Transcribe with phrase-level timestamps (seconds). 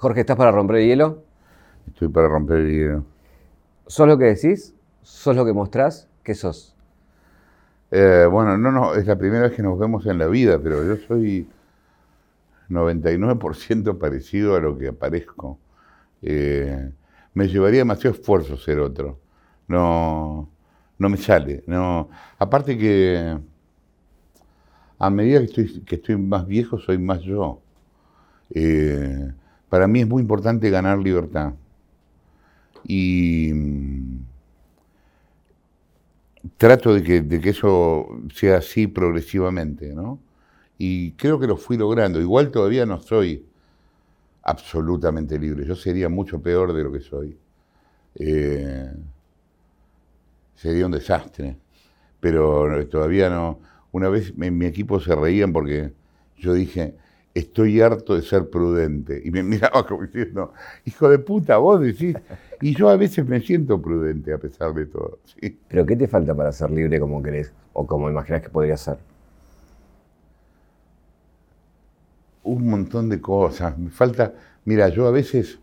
[0.00, 1.24] Jorge, ¿estás para romper el hielo?
[1.86, 3.04] Estoy para romper el hielo.
[3.86, 4.74] ¿Sos lo que decís?
[5.02, 6.08] ¿Sos lo que mostrás?
[6.24, 6.74] ¿Qué sos?
[7.90, 10.82] Eh, bueno, no, no, es la primera vez que nos vemos en la vida, pero
[10.86, 11.46] yo soy
[12.70, 15.58] 99% parecido a lo que aparezco.
[16.22, 16.90] Eh,
[17.34, 19.20] me llevaría demasiado esfuerzo ser otro.
[19.68, 20.48] No,
[20.96, 21.62] no me sale.
[21.66, 22.08] No.
[22.38, 23.38] Aparte que
[24.98, 27.60] a medida que estoy, que estoy más viejo, soy más yo.
[28.54, 29.30] Eh,
[29.70, 31.54] para mí es muy importante ganar libertad.
[32.84, 34.18] Y mm,
[36.56, 40.20] trato de que, de que eso sea así progresivamente, ¿no?
[40.76, 42.20] Y creo que lo fui logrando.
[42.20, 43.46] Igual todavía no soy
[44.42, 45.66] absolutamente libre.
[45.66, 47.38] Yo sería mucho peor de lo que soy.
[48.16, 48.92] Eh,
[50.56, 51.58] sería un desastre.
[52.18, 53.60] Pero todavía no.
[53.92, 55.92] Una vez mi equipo se reían porque
[56.38, 56.94] yo dije,
[57.34, 59.20] estoy harto de ser prudente.
[59.24, 60.52] Y me miraba como diciendo,
[60.84, 62.16] hijo de puta, vos decís.
[62.60, 65.18] Y yo a veces me siento prudente a pesar de todo.
[65.24, 65.58] ¿sí?
[65.68, 68.98] ¿Pero qué te falta para ser libre como querés o como imaginas que podría ser?
[72.42, 73.78] Un montón de cosas.
[73.78, 75.58] Me falta, mira, yo a veces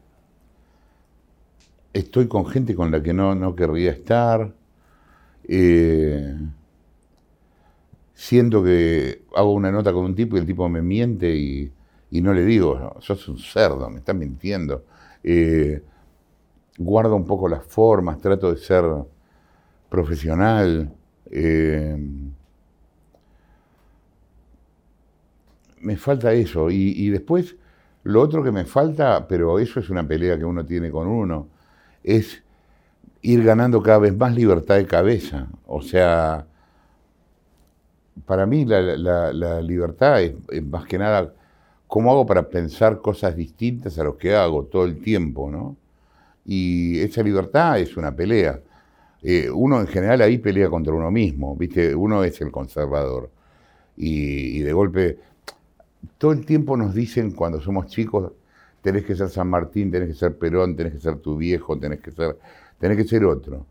[1.93, 4.53] estoy con gente con la que no, no querría estar.
[5.47, 6.35] Eh,
[8.17, 11.71] siento que hago una nota con un tipo y el tipo me miente y,
[12.09, 14.85] no le digo, sos un cerdo, me estás mintiendo.
[15.23, 15.83] Eh,
[16.79, 18.83] guardo un poco las formas, trato de ser
[19.87, 20.91] profesional.
[21.27, 21.95] Eh,
[25.81, 26.71] me falta eso.
[26.71, 27.55] Y, y, después,
[28.03, 31.49] lo otro que me falta, pero eso es una pelea que uno tiene con uno,
[32.03, 32.43] es
[33.21, 35.49] ir ganando cada vez más libertad de cabeza.
[35.67, 36.47] O sea,
[38.25, 40.33] para mí la, libertad es,
[40.65, 41.33] más que nada
[41.87, 45.77] cómo hago para pensar cosas distintas a lo que hago todo el tiempo, ¿no?
[46.45, 48.59] Y esa libertad es una pelea.
[49.21, 51.95] Eh, uno en general ahí pelea contra uno mismo, ¿viste?
[51.95, 53.29] Uno es el conservador.
[53.97, 55.17] Y, de golpe,
[56.17, 58.31] todo el tiempo nos dicen cuando somos chicos,
[58.81, 61.99] tenés que ser San Martín, tenés que ser Perón, tenés que ser tu viejo, tenés
[61.99, 62.37] que ser,
[62.79, 63.65] tenés que ser otro.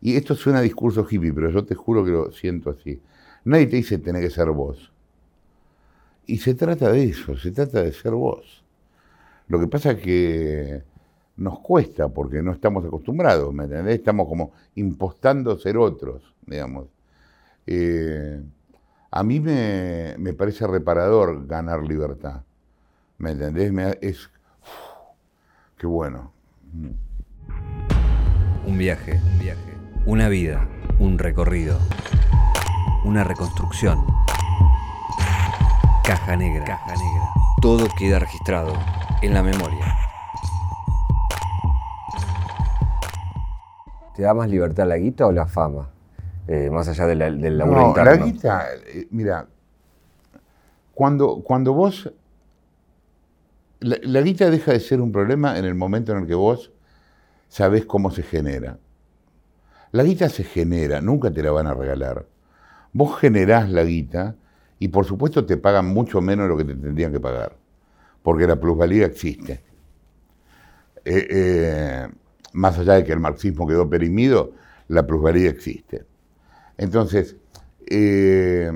[0.00, 3.00] Y esto suena a discurso hippie, pero yo te juro que lo siento así.
[3.44, 4.92] Nadie te dice tener que ser vos.
[6.26, 8.62] Y se trata de eso, se trata de ser vos.
[9.48, 10.82] Lo que pasa es que
[11.36, 13.96] nos cuesta porque no estamos acostumbrados, ¿me entendés?
[13.96, 16.86] Estamos como impostando ser otros, digamos.
[17.66, 18.40] Eh,
[19.10, 22.42] a mí me, parece reparador ganar libertad,
[23.18, 23.98] ¿me entendés?
[24.00, 24.30] es...
[25.76, 26.32] qué bueno.
[28.64, 29.74] Un viaje, un viaje,
[30.06, 31.78] una vida, un recorrido
[33.04, 34.04] una reconstrucción.
[36.04, 36.64] Caja negra.
[36.64, 37.28] Caja negra.
[37.60, 38.72] Todo queda registrado
[39.22, 39.96] en la memoria.
[44.14, 45.90] ¿Te da más libertad la guita o la fama?
[46.46, 48.10] Eh, más allá de la, del laburo no, interno.
[48.10, 49.46] La guita, eh, mira,
[50.94, 52.12] cuando, cuando vos.
[53.80, 56.72] La, la, guita deja de ser un problema en el momento en el que vos
[57.48, 58.78] sabés cómo se genera.
[59.90, 62.26] La guita se genera, nunca te la van a regalar.
[62.92, 64.36] Vos generás la guita
[64.78, 67.56] y por supuesto te pagan mucho menos de lo que te tendrían que pagar,
[68.22, 69.62] porque la plusvalía existe.
[71.04, 72.08] Eh, eh,
[72.52, 74.52] más allá de que el marxismo quedó perimido,
[74.88, 76.04] la plusvalía existe.
[76.76, 77.36] Entonces,
[77.86, 78.70] eh,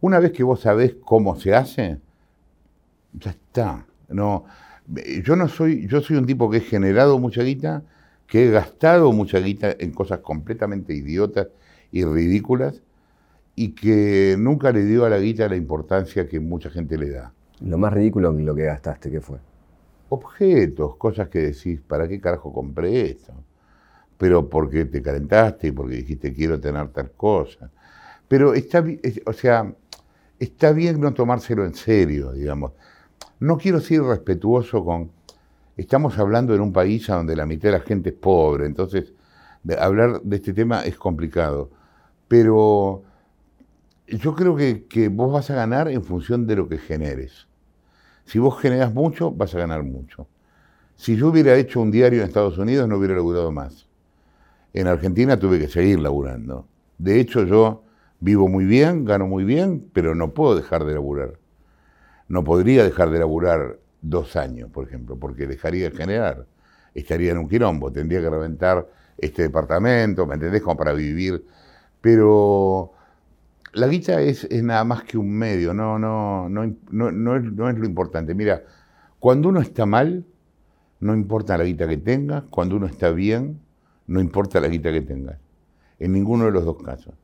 [0.00, 2.00] una vez que vos sabés cómo se hace,
[3.12, 3.86] ya está.
[4.08, 4.44] No,
[5.22, 7.82] yo no soy, yo soy un tipo que he generado mucha guita,
[8.26, 11.48] que he gastado mucha guita en cosas completamente idiotas
[11.92, 12.82] y ridículas,
[13.60, 17.32] y que nunca le dio a la guita la importancia que mucha gente le da.
[17.60, 19.38] Lo más ridículo en lo que gastaste, ¿qué fue?
[20.10, 23.32] Objetos, cosas que decís, ¿para qué carajo compré esto?
[24.16, 27.68] Pero porque te calentaste y porque dijiste quiero tener tal cosa.
[28.28, 28.84] Pero está,
[29.26, 29.74] o sea,
[30.38, 32.74] está bien no tomárselo en serio, digamos.
[33.40, 35.10] No quiero ser respetuoso con...
[35.76, 39.14] Estamos hablando en un país donde la mitad de la gente es pobre, entonces
[39.80, 41.70] hablar de este tema es complicado.
[42.28, 43.02] Pero
[44.16, 47.46] yo creo que, vos vas a ganar en función de lo que generes.
[48.24, 50.26] Si vos generas mucho, vas a ganar mucho.
[50.96, 53.88] Si yo hubiera hecho un diario en Estados Unidos, no hubiera laburado más.
[54.72, 56.66] En Argentina tuve que seguir laburando.
[56.98, 57.84] De hecho, yo
[58.20, 61.38] vivo muy bien, gano muy bien, pero no puedo dejar de laburar.
[62.28, 66.46] No podría dejar de laburar dos años, por ejemplo, porque dejaría de generar.
[66.94, 70.62] Estaría en un quilombo, tendría que reventar este departamento, ¿me entendés?
[70.62, 71.44] Como para vivir.
[72.00, 72.92] Pero
[73.72, 78.34] la guita es, nada más que un medio, no, no, no, no, es, lo importante.
[78.34, 78.62] Mira,
[79.18, 80.24] cuando uno está mal,
[81.00, 83.60] no importa la guita que tengas, cuando uno está bien,
[84.06, 85.38] no importa la guita que tengas.
[85.98, 87.14] En ninguno de los dos casos.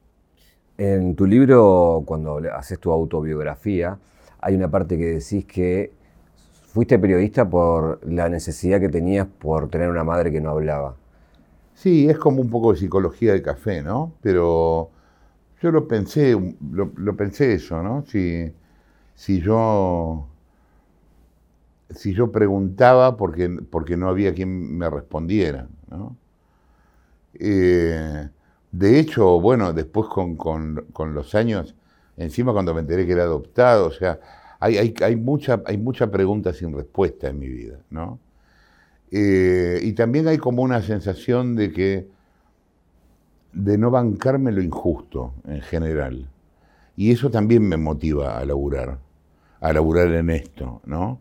[0.77, 3.99] En tu libro, cuando haces tu autobiografía,
[4.41, 5.93] hay una parte que decís que
[6.67, 10.97] fuiste periodista por la necesidad que tenías por tener una madre que no hablaba.
[11.75, 14.13] Sí, es como un poco de psicología de café, ¿no?
[14.21, 14.91] Pero
[15.65, 16.37] yo lo pensé,
[16.73, 18.05] lo, pensé eso, ¿no?
[18.07, 18.53] Si,
[19.15, 20.29] si yo
[21.89, 26.17] si yo preguntaba porque, porque no había quien me respondiera, ¿no?
[27.39, 28.29] Eh,
[28.73, 31.75] de hecho, bueno, después con, los años,
[32.19, 34.21] encima cuando me enteré que era adoptado, o sea,
[34.61, 38.19] hay, hay, hay, mucha, hay mucha pregunta sin respuesta en mi vida, ¿no?
[39.11, 42.14] Eh, y también hay como una sensación de que,
[43.55, 46.29] de no bancarme lo injusto en general.
[46.97, 48.99] Y eso también me motiva a laburar,
[49.61, 51.21] a laburar en esto, ¿no?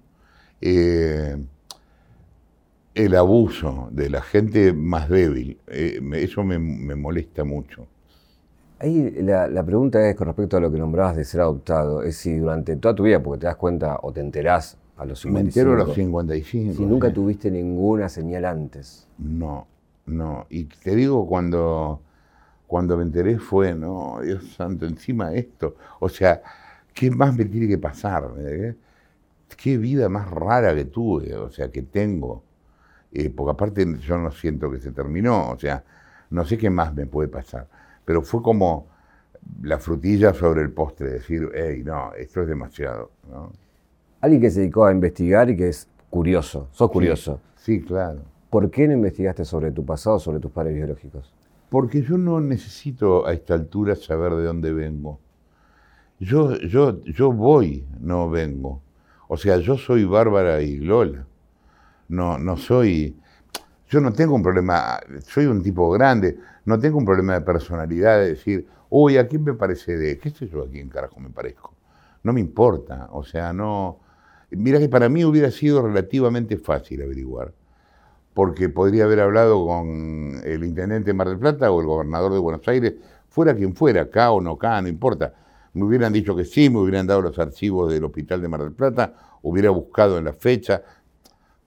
[0.62, 1.36] Eh,
[2.96, 5.58] el abuso de la gente más débil.
[5.68, 7.88] Eh, eso me, molesta mucho.
[8.80, 12.38] Ahí la, pregunta es con respecto a lo que nombrabas de ser adoptado, es si
[12.38, 15.34] durante toda tu vida, porque te das cuenta o te enterás a los 55.
[15.34, 16.74] Me entero a los 55.
[16.74, 19.08] Si nunca tuviste ninguna señal antes.
[19.18, 19.68] No,
[20.06, 20.46] no.
[20.50, 22.02] Y te digo, cuando,
[22.74, 25.76] cuando me enteré fue, no, Dios santo, encima esto.
[26.00, 26.42] O sea,
[26.92, 28.32] ¿qué más me tiene que pasar?
[28.40, 28.74] Eh?
[29.56, 32.42] Qué vida más rara que tuve, o sea, que tengo.
[33.12, 35.84] Eh, porque aparte yo no siento que se terminó, o sea,
[36.32, 37.68] no sé qué más me puede pasar,
[38.04, 38.88] pero fue como
[39.62, 43.12] la frutilla sobre el postre, decir, hey, no, esto es demasiado.
[44.20, 47.40] Alguien que se dedicó a investigar y que es curioso, sos curioso.
[47.56, 48.22] Sí, claro.
[48.50, 51.32] ¿Por qué no investigaste sobre tu pasado, sobre tus padres biológicos?
[51.74, 55.20] Porque yo no necesito a esta altura saber de dónde vengo.
[56.20, 58.84] Yo, yo, yo voy, no vengo.
[59.28, 61.26] O sea, yo soy Bárbara y Lola
[62.10, 63.18] no, no soy,
[63.90, 68.20] yo no tengo un problema, soy un tipo grande, no tengo un problema de personalidad
[68.20, 70.20] de decir, uy, ¿a quién me parece de?
[70.20, 71.74] ¿Qué sé yo a quién carajo me parezco?
[72.22, 74.00] No me importa, o sea, no...
[74.52, 77.52] Mira que para mí hubiera sido relativamente fácil averiguar,
[78.34, 82.40] porque podría haber hablado con el intendente de Mar del Plata o el gobernador de
[82.40, 82.94] Buenos Aires,
[83.30, 85.34] fuera quien fuera, acá o no acá, no importa.
[85.74, 88.74] Me hubieran dicho que sí, me hubieran dado los archivos del hospital de Mar del
[88.74, 90.82] Plata, hubiera buscado en la fecha,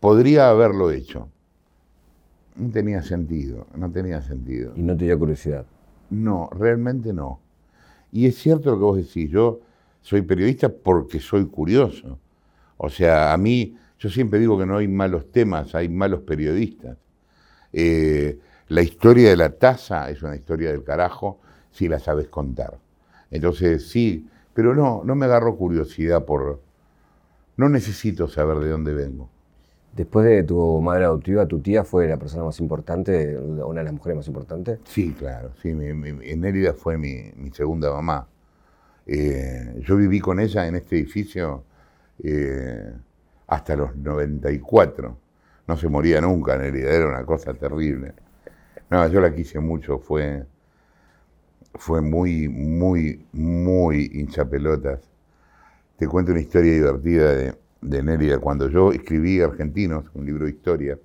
[0.01, 1.29] Podría haberlo hecho.
[2.55, 4.73] No tenía sentido, no tenía sentido.
[4.77, 5.67] ¿Y no tenía curiosidad?
[6.11, 7.41] No, realmente no.
[8.13, 9.61] Y es cierto lo que vos decís, yo
[10.03, 12.19] soy periodista porque soy curioso.
[12.77, 16.99] O sea, a mí, yo siempre digo que no hay malos temas, hay malos periodistas.
[17.73, 18.39] Eh,
[18.69, 21.41] la historia de la taza es una historia del carajo
[21.71, 22.79] si la sabes contar.
[23.31, 26.61] Entonces, sí, pero no, no me agarro curiosidad por...
[27.57, 29.31] No necesito saber de dónde vengo.
[29.95, 33.95] Después de tu madre adoptiva, ¿tu tía fue la persona más importante, una de las
[33.95, 34.79] mujeres más importantes?
[34.85, 35.53] Sí, claro.
[35.63, 36.13] Sí, mi, mi,
[36.75, 38.29] fue mi, segunda mamá.
[39.07, 41.65] Eh, yo viví con ella en este edificio
[42.23, 42.93] eh,
[43.47, 45.19] hasta los 94.
[45.67, 48.15] No se moría nunca Nérida, era una cosa terrible.
[48.91, 50.45] No, yo la quise mucho, fue,
[51.75, 55.01] fue muy, muy, muy hinchapelotas.
[55.97, 60.51] Te cuento una historia divertida de de Nérida, cuando yo escribí Argentinos, un libro de
[60.51, 60.99] historia,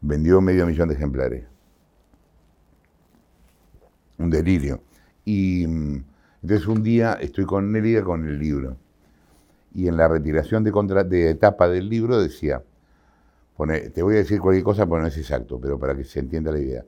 [0.00, 1.44] vendió medio millón de ejemplares.
[4.18, 4.82] Un delirio.
[5.24, 6.04] Y mm,
[6.42, 8.76] entonces un día estoy con Nérida con el libro.
[9.76, 10.72] Y en la retiración de,
[11.04, 12.62] de etapa del libro decía,
[13.92, 16.50] te voy a decir cualquier cosa, pero no es exacto, pero para que se entienda
[16.50, 16.82] la idea.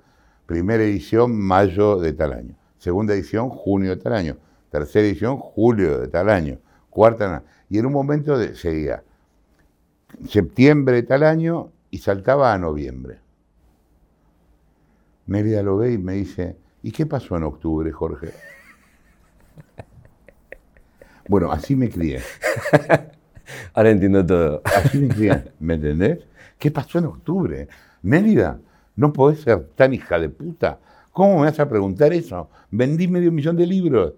[0.46, 2.54] Primera edición, mayo de tal año.
[2.78, 4.38] Segunda edición, junio de tal año.
[4.70, 6.60] Tercera edición, julio de tal año.
[6.88, 9.04] Cuarta, y en un momento seguía
[10.26, 13.18] septiembre tal año y saltaba a noviembre.
[15.26, 18.32] Mérida lo ve y me dice, ¿y qué pasó en octubre, Jorge?
[21.28, 22.20] Bueno, así me crié.
[23.74, 24.62] Ahora entiendo todo.
[24.64, 26.20] Así me crié, ¿me entendés?
[26.58, 27.68] ¿Qué pasó en octubre?
[28.02, 28.58] Mérida,
[28.96, 30.80] no podés ser tan hija de puta.
[31.12, 32.48] ¿Cómo me vas a preguntar eso?
[32.70, 34.14] Vendí medio millón de libros.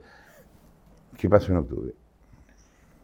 [1.17, 1.93] ¿Qué pasó en octubre?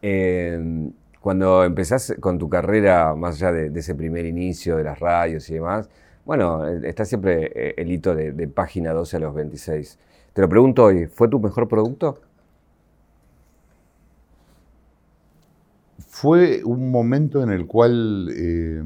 [0.00, 5.50] Em, cuando empezás con tu carrera, más allá de, ese primer inicio de las radios
[5.50, 5.90] y demás,
[6.24, 9.98] bueno, está siempre eh, el hito de, página 12 a los 26.
[10.32, 12.20] Te lo pregunto hoy, ¿fue tu mejor producto?
[16.18, 18.82] Fue un momento en el cual eh,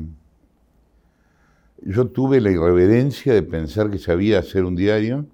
[1.80, 5.26] yo tuve la irreverencia de pensar que sabía hacer un diario.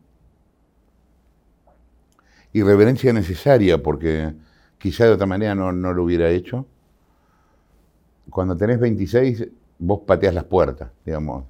[2.53, 4.35] Irreverencia necesaria porque
[4.77, 6.67] quizá de otra manera no, lo hubiera hecho.
[8.29, 9.49] Cuando tenés 26,
[9.79, 11.47] vos pateas las puertas, digamos,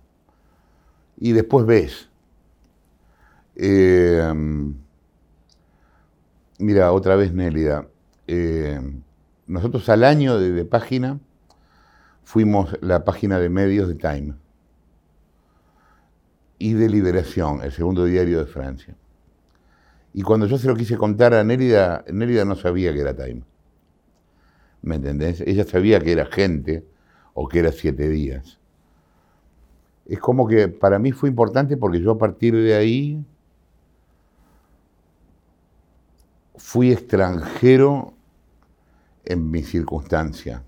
[1.19, 2.09] y después ves.
[3.57, 4.33] Eh,
[6.61, 7.89] mira, otra vez Nélida.
[8.29, 8.81] Eh,
[9.47, 11.21] nosotros al año de, página
[12.25, 14.35] fuimos la página de medios de Time
[16.59, 18.97] y de Liberación, el segundo diario de Francia.
[20.13, 23.43] Y cuando yo se lo quise contar a Nélida, Nélida no sabía que era Time.
[24.83, 25.41] ¿Me entendés?
[25.43, 26.85] Ella sabía que era gente
[27.35, 28.59] o que era siete días.
[30.07, 33.25] Es como que para mí fue importante porque yo a partir de ahí
[36.57, 38.16] fui extranjero
[39.27, 40.63] en mi circunstancia.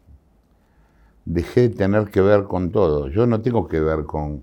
[1.25, 3.09] Dejé de tener que ver con todo.
[3.09, 4.43] Yo no tengo que ver con,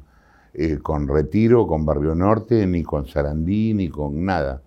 [0.54, 4.62] eh, con Retiro, con Barrio Norte, ni con Sarandí, ni con nada.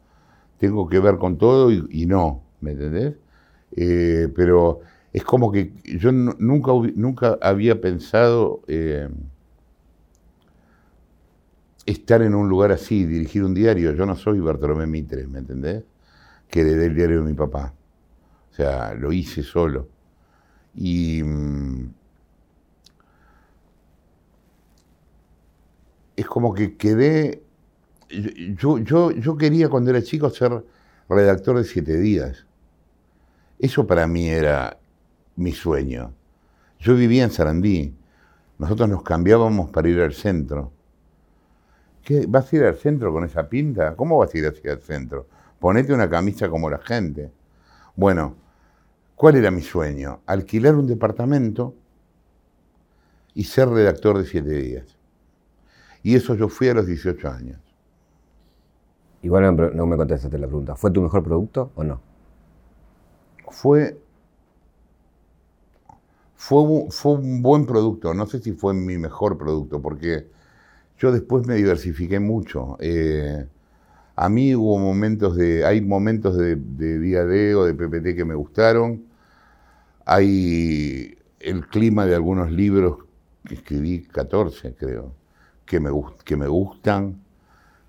[0.59, 3.15] Tengo que ver con todo y, no, ¿me entendés?
[3.77, 4.81] Eh, pero
[5.13, 9.09] es como que yo nunca, nunca había pensado eh,
[11.87, 13.93] estar en un lugar así, dirigir un diario.
[13.93, 15.85] Yo no soy Bartolomé Mitre, ¿me entendés?
[16.51, 17.73] Que heredé el diario de mi papá.
[18.59, 19.87] Sea, lo hice solo.
[20.75, 21.95] Y mm,
[26.17, 27.41] es como que quedé.
[28.11, 30.65] Yo, yo, yo quería cuando era chico ser
[31.09, 32.47] redactor de siete días.
[33.61, 34.77] Eso para mí era
[35.37, 36.13] mi sueño.
[36.81, 37.95] Yo vivía en Sarandí.
[38.59, 40.73] Nosotros nos cambiábamos para ir al centro.
[42.03, 42.27] ¿Qué?
[42.27, 43.95] ¿Vas a ir al centro con esa pinta?
[43.95, 45.29] ¿Cómo vas a ir hacia el centro?
[45.61, 47.31] Ponete una camisa como la gente.
[47.95, 48.48] Bueno,
[49.19, 50.21] ¿cuál era mi sueño?
[50.25, 51.75] Alquilar un departamento
[53.35, 54.97] y ser redactor de siete días.
[56.03, 57.61] Y eso yo fui a los 18 años.
[59.21, 60.75] Igual no me contestaste la pregunta.
[60.77, 62.01] ¿Fue tu mejor producto o no?
[63.51, 63.99] Fue
[66.39, 70.29] fue, un buen producto, no sé si fue mi mejor producto, porque
[70.97, 72.77] yo después me diversifiqué mucho.
[72.81, 73.45] Eh,
[74.15, 78.37] a mí hubo momentos de, hay momentos de, Día D o de PPT que me
[78.37, 79.05] gustaron.
[80.11, 83.05] Hay el clima de algunos libros
[83.47, 85.13] que escribí, 14 creo,
[85.67, 85.91] que me,
[86.49, 87.23] gustan.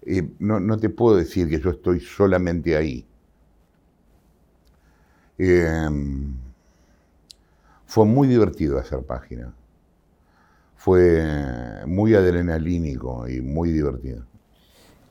[0.01, 3.07] Eh, no, no, te puedo decir que yo estoy solamente ahí.
[5.37, 5.89] Eh,
[7.85, 9.53] fue muy divertido hacer página.
[10.75, 14.25] Fue muy adrenalínico y muy divertido.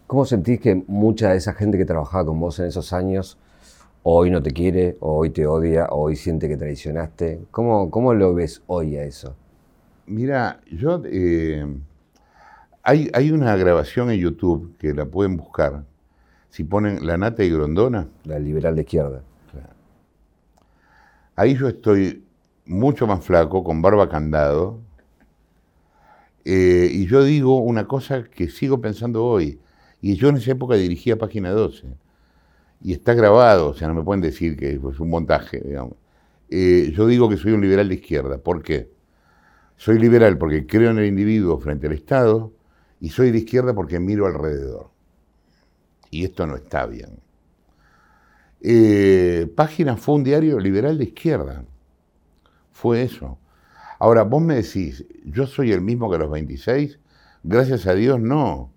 [0.07, 3.39] ¿Cómo sentís que mucha de esa gente que trabajaba con vos en esos años
[4.03, 7.41] hoy no te quiere, o hoy te odia, o hoy siente que traicionaste?
[7.51, 9.37] ¿Cómo, cómo lo ves hoy a eso?
[10.07, 11.03] Mira, yo...
[11.05, 11.67] Eh,
[12.83, 15.85] hay, hay, una grabación en YouTube que la pueden buscar.
[16.49, 18.09] Si ponen La Nata y Grondona.
[18.25, 19.23] La liberal de izquierda.
[21.37, 22.25] Ahí yo estoy
[22.65, 24.81] mucho más flaco, con barba candado.
[26.45, 29.61] Eh, y yo digo una cosa que sigo pensando hoy.
[30.01, 31.87] Y yo en esa época dirigía Página 12.
[32.83, 35.63] Y está grabado, o sea, no me pueden decir que es un montaje.
[36.51, 38.39] Eh, yo digo que soy un liberal de izquierda.
[38.39, 38.91] ¿Por qué?
[39.77, 42.53] Soy liberal porque creo en el individuo frente al Estado
[43.01, 44.91] y soy de izquierda porque miro alrededor.
[46.11, 47.19] Y esto no está bien.
[48.61, 51.65] Eh, Página fue un diario liberal de izquierda
[52.79, 53.39] fue eso.
[53.99, 57.01] Ahora, vos me decís, yo soy el mismo que a los 26,
[57.43, 58.71] gracias a Dios no,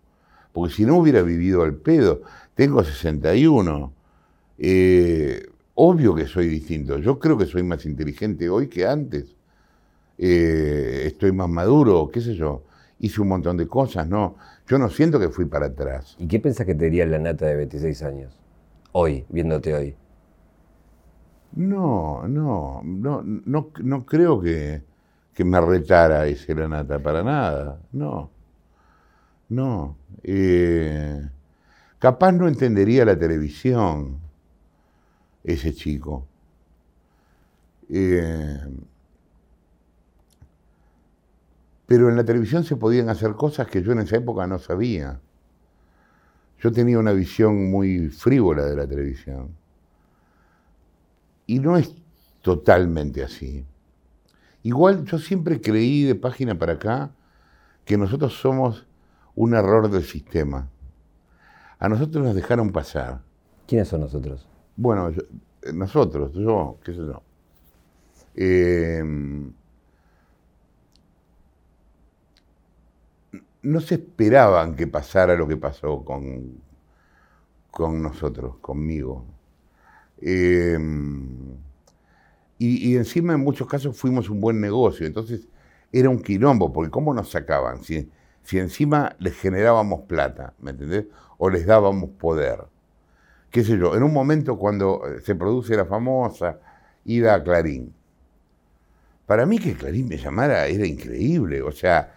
[0.54, 2.24] porque si no hubiera vivido al pedo,
[2.56, 3.94] tengo 61,
[4.58, 9.36] eh, obvio que soy distinto, yo creo que soy más inteligente hoy que antes,
[10.18, 12.64] eh, estoy más maduro, qué sé yo,
[13.00, 14.36] hice un montón de cosas, no,
[14.68, 16.16] yo no siento que fui para atrás.
[16.20, 18.40] ¿Y qué pensás que te diría la nata de 26 años,
[18.92, 19.96] hoy, viéndote hoy?
[21.54, 24.84] No, no, no, no, creo que,
[25.44, 28.30] me retara ese Lanata, para nada, no,
[29.50, 29.98] no.
[30.22, 31.28] Eh,
[32.02, 34.20] capaz no entendería la televisión
[35.44, 36.28] ese chico.
[37.90, 38.60] Eh,
[41.86, 45.20] pero en la televisión se podían hacer cosas que yo en esa época no sabía.
[46.60, 49.56] Yo tenía una visión muy frívola de la televisión.
[51.46, 51.94] Y no es
[52.42, 53.64] totalmente así.
[54.64, 57.12] Igual yo siempre creí de página para acá
[57.86, 58.88] que nosotros somos
[59.36, 60.68] un error del sistema.
[61.82, 63.22] A nosotros nos dejaron pasar.
[63.68, 64.48] ¿Quiénes son nosotros?
[64.78, 67.24] Bueno, eh, nosotros, yo, qué sé yo.
[68.36, 69.52] Em,
[73.64, 76.62] no se esperaban que pasara lo que pasó con,
[77.72, 79.26] con nosotros, conmigo.
[80.22, 81.58] Em,
[82.60, 85.08] y, encima en muchos casos fuimos un buen negocio.
[85.08, 85.48] Entonces
[85.92, 87.84] era un quilombo, porque ¿cómo nos sacaban?
[87.84, 88.08] Si,
[88.44, 91.08] si encima les generábamos plata, ¿me entendés?
[91.44, 92.60] O les dábamos poder.
[93.50, 96.60] Qué sé yo, en un momento cuando eh, se produce la famosa
[97.04, 97.92] ida a Clarín,
[99.26, 102.14] para mí que Clarín me llamara era increíble, o sea,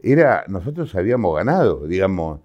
[0.00, 2.38] era, nosotros habíamos ganado, digamos,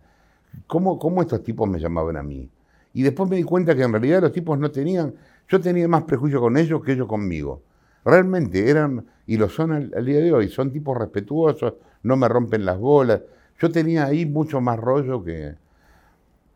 [0.65, 2.49] ¿cómo, ¿cómo estos tipos me llamaban a mí?
[2.95, 5.13] Y después me di cuenta que en realidad los tipos no tenían,
[5.47, 7.61] yo tenía más prejuicio con ellos que ellos conmigo.
[8.03, 12.65] Realmente eran, y lo son al, día de hoy, son tipos respetuosos, no me rompen
[12.65, 13.21] las bolas.
[13.59, 15.63] Yo tenía ahí mucho más rollo que...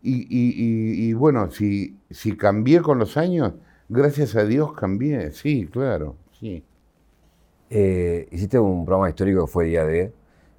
[0.01, 3.53] Y, bueno, si, si cambié con los años,
[3.89, 6.63] gracias a Dios cambié, sí, claro, sí.
[7.69, 10.13] Eh, hiciste un programa histórico que fue Día D,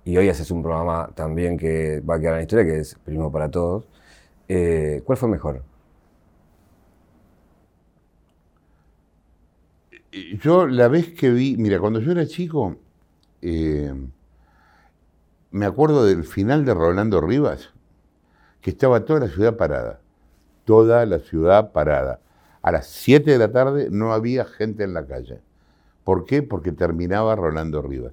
[0.05, 2.95] y hoy haces un programa también que va a quedar en la historia, que es
[3.05, 3.89] Primo para Todos.
[4.49, 5.63] Eh, ¿Cuál fue mejor?
[10.43, 12.77] Yo la vez que vi, mira, cuando yo era chico,
[13.43, 13.93] eh,
[15.53, 17.73] me acuerdo del final de Rolando Rivas,
[18.61, 20.01] que estaba toda la ciudad parada,
[20.65, 22.21] toda la ciudad parada.
[22.63, 25.41] A las 7 de la tarde no había gente en la calle.
[26.05, 26.43] ¿Por qué?
[26.43, 28.13] Porque terminaba Rolando Rivas.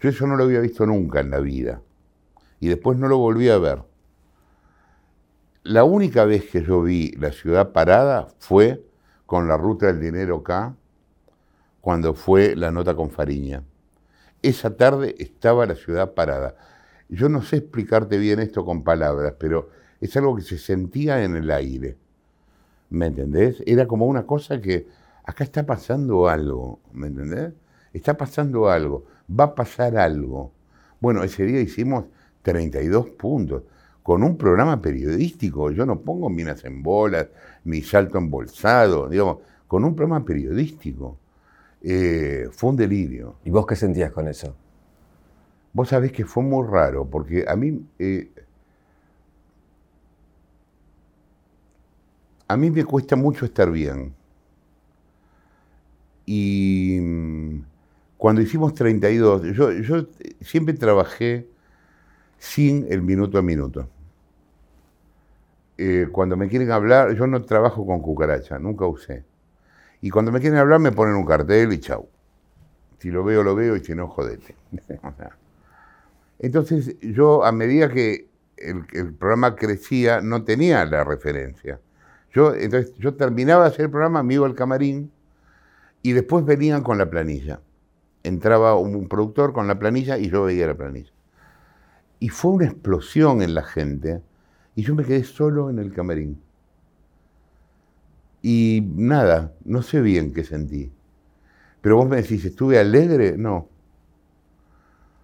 [0.00, 1.80] Yo eso no lo había visto nunca en la vida.
[2.60, 3.82] Y después no lo volví a ver.
[5.62, 8.84] La única vez que yo vi la ciudad parada fue
[9.26, 10.74] con la ruta del dinero acá,
[11.80, 13.62] cuando fue la nota con Fariña.
[14.42, 16.56] Esa tarde estaba la ciudad parada.
[17.12, 19.68] Yo no sé explicarte bien esto con palabras, pero
[20.00, 21.98] es algo que se sentía en el aire.
[22.88, 23.62] ¿Me entendés?
[23.66, 24.86] Era como una cosa que
[25.22, 27.52] acá está pasando algo, ¿me entendés?
[27.92, 30.52] Está pasando algo, va a pasar algo.
[31.00, 32.06] Bueno, ese día hicimos
[32.40, 33.64] 32 puntos
[34.02, 35.70] con un programa periodístico.
[35.70, 37.28] Yo no pongo minas en bolas,
[37.64, 39.36] ni salto embolsado, digamos,
[39.68, 41.18] con un programa periodístico.
[41.82, 43.36] Eh, fue un delirio.
[43.44, 44.56] ¿Y vos qué sentías con eso?
[45.72, 48.30] Vos sabés que fue muy raro, porque a mí, eh,
[52.48, 54.14] a mí me cuesta mucho estar bien.
[56.26, 57.64] Y mm,
[58.18, 60.06] cuando hicimos 32, yo, yo
[60.40, 61.48] siempre trabajé
[62.38, 63.88] sin el minuto a minuto.
[65.78, 69.24] Eh, cuando me quieren hablar, yo no trabajo con cucaracha, nunca usé.
[70.00, 72.08] Y cuando me quieren hablar me ponen un cartel y chau.
[72.98, 74.54] Si lo veo, lo veo y si no, jodete.
[76.42, 81.80] Entonces yo a medida que el, programa crecía no tenía la referencia.
[82.34, 85.10] Yo, entonces yo terminaba de hacer el programa, me iba al camarín
[86.02, 87.60] y después venían con la planilla.
[88.24, 91.12] Entraba un productor con la planilla y yo veía la planilla.
[92.18, 94.20] Y fue una explosión en la gente
[94.74, 96.40] y yo me quedé solo en el camarín.
[98.42, 100.90] Y nada, no sé bien qué sentí.
[101.80, 103.36] Pero vos me decís, ¿estuve alegre?
[103.36, 103.68] No.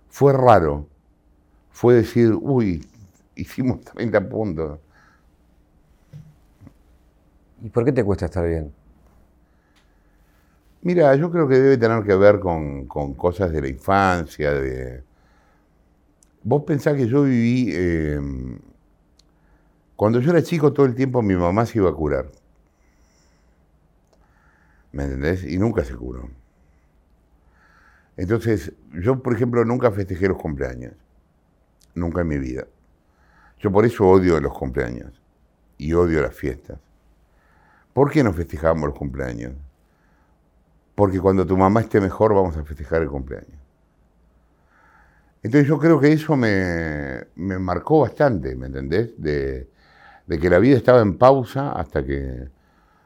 [0.09, 0.89] Fue raro.
[1.79, 2.85] Fue decir, uy,
[3.37, 4.81] hicimos 30 puntos.
[7.63, 8.73] ¿Y por qué te cuesta estar bien?
[10.83, 15.05] Mira, yo creo que debe tener que ver con, cosas de la infancia, de...
[16.43, 17.71] Vos pensás que yo viví...
[17.73, 18.21] Eh,
[19.95, 22.27] cuando yo era chico todo el tiempo mi mamá se iba a curar.
[24.91, 25.45] ¿Me entendés?
[25.45, 26.29] Y nunca se curó.
[28.17, 30.95] Entonces, yo, por ejemplo, nunca festejé los cumpleaños.
[31.99, 32.67] Nunca en mi vida.
[33.59, 35.21] Yo por eso odio los cumpleaños.
[35.77, 36.79] Y odio las fiestas.
[37.93, 39.53] ¿Por qué no festejamos los cumpleaños?
[40.95, 43.59] Porque cuando tu mamá esté mejor vamos a festejar el cumpleaños.
[45.43, 49.11] Entonces yo creo que eso me, marcó bastante, ¿me entendés?
[49.17, 49.69] De,
[50.29, 52.49] que la vida estaba en pausa hasta que,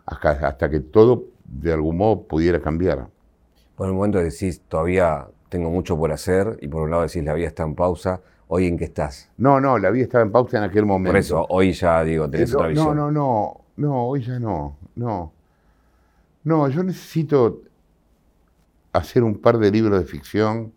[0.06, 3.06] hasta que todo de algún modo pudiera cambiar.
[3.76, 7.34] Por un momento decís, todavía tengo mucho por hacer, y por un lado decís, la
[7.34, 8.20] vida está en pausa.
[8.54, 9.30] ¿Hoy en qué estás?
[9.38, 11.12] No, no, la vida estaba en pausa en aquel momento.
[11.12, 12.94] Por eso, hoy ya digo, tenés no, otra visión.
[12.94, 15.32] No, no, no, no, hoy ya no, no.
[16.44, 17.62] No, yo necesito
[18.92, 20.70] hacer un par de libros de ficción,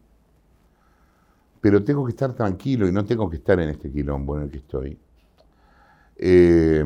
[1.60, 4.50] pero tengo que estar tranquilo y no tengo que estar en este quilombo en el
[4.50, 4.98] que estoy.
[6.16, 6.82] Eh,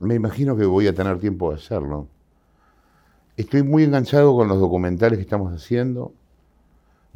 [0.00, 2.08] me imagino que voy a tener tiempo de hacerlo.
[3.38, 6.12] Estoy muy enganchado con los documentales que estamos haciendo.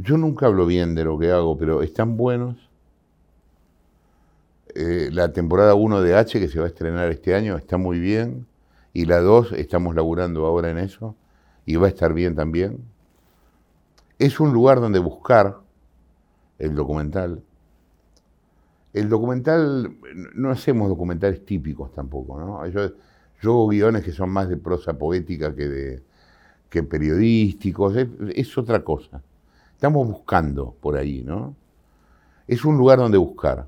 [0.03, 2.57] Yo nunca hablo bien de lo que hago, pero están buenos.
[4.75, 8.01] Eh, la temporada 1 de H, que se va a estrenar este año, está muy
[8.01, 8.47] bien.
[8.93, 11.15] Y la 2, estamos laburando ahora en eso.
[11.67, 12.79] Y va a estar bien también.
[14.19, 15.59] Es un lugar donde buscar
[16.59, 17.41] el documental.
[18.93, 19.97] El documental,
[20.35, 22.67] no hacemos documentales típicos tampoco, ¿no?
[22.67, 22.91] Yo,
[23.43, 26.03] hago guiones que son más de prosa poética que, de,
[26.69, 27.95] que periodísticos,
[28.35, 29.23] es, otra cosa.
[29.83, 31.57] Estamos buscando por ahí, ¿no?
[32.47, 33.66] Es un lugar donde buscar.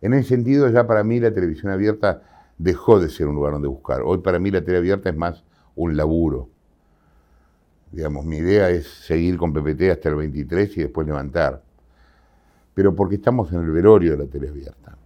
[0.00, 2.24] En ese sentido, ya para mí la televisión abierta
[2.58, 4.02] dejó de ser un lugar donde buscar.
[4.04, 5.44] Hoy para mí la tele abierta es más
[5.76, 6.48] un laburo.
[7.92, 11.62] Digamos, mi idea es seguir con PPT hasta el 23 y después levantar.
[12.74, 14.98] Pero porque estamos en el velorio de la tele abierta.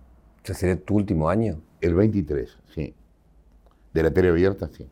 [0.43, 1.61] ¿Ya sería tu último año?
[1.79, 2.95] El 23, sí.
[3.93, 4.89] De la tele abierta, sí.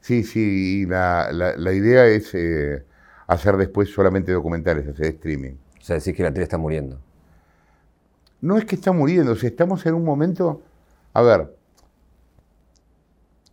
[0.00, 2.84] Sí, sí, y la, la, idea es eh,
[3.30, 5.52] hacer después solamente documentales, hacer streaming.
[5.78, 6.98] O sea, decís que la tele está muriendo.
[8.40, 10.62] No es que está muriendo, o sea, estamos en un momento...
[11.12, 11.56] A ver,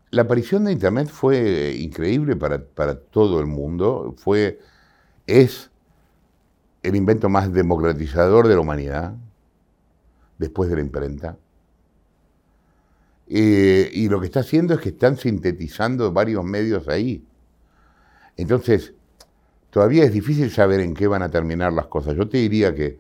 [0.09, 2.59] la aparición de Internet fue increíble para,
[2.95, 4.59] todo el mundo, fue,
[5.27, 5.69] es
[6.81, 9.13] el invento más democratizador de la humanidad,
[10.39, 11.37] después de la imprenta.
[13.27, 17.23] Eh, y lo que está haciendo es que están sintetizando varios medios ahí.
[18.37, 18.93] Entonces,
[19.77, 22.15] todavía es difícil saber en qué van a terminar las cosas.
[22.15, 22.97] Yo te diría que,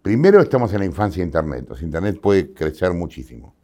[0.00, 1.68] primero estamos en la infancia de Internet.
[1.82, 3.54] Internet puede crecer muchísimo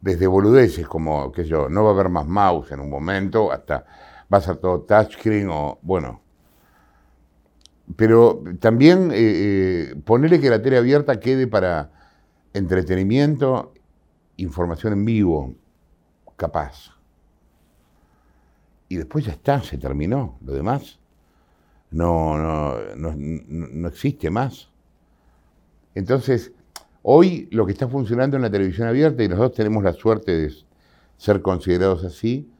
[0.00, 3.52] desde boludeces como, qué sé yo, no va a haber más mouse en un momento,
[3.52, 3.84] hasta
[4.32, 6.22] va a ser todo touchscreen o, bueno.
[7.94, 11.90] Pero también eh, eh, ponerle que la tele abierta quede para
[12.54, 13.74] entretenimiento,
[14.38, 15.54] información en vivo,
[16.36, 16.99] capaz.
[18.90, 20.36] Y después ya está, se terminó.
[20.44, 20.98] Lo demás
[21.90, 24.68] no, no, no, no existe más.
[25.94, 26.52] Entonces,
[27.02, 30.52] Hoy lo que está funcionando en la televisión abierta, y nosotros tenemos la suerte de
[31.16, 32.50] ser considerados así,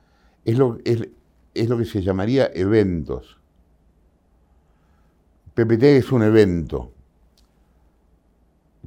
[0.44, 3.38] es lo, es, lo que se llamaría eventos.
[5.54, 6.92] PPT es un evento.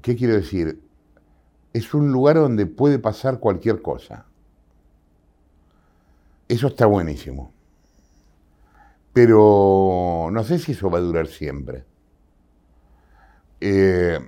[0.02, 0.82] ¿Qué quiero decir?
[1.72, 4.26] Es un lugar donde puede pasar cualquier cosa.
[6.48, 7.54] Eso está buenísimo.
[9.14, 11.86] Pero no sé si eso va a durar siempre.
[13.62, 14.20] Eh,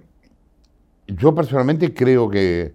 [1.07, 2.73] yo personalmente creo que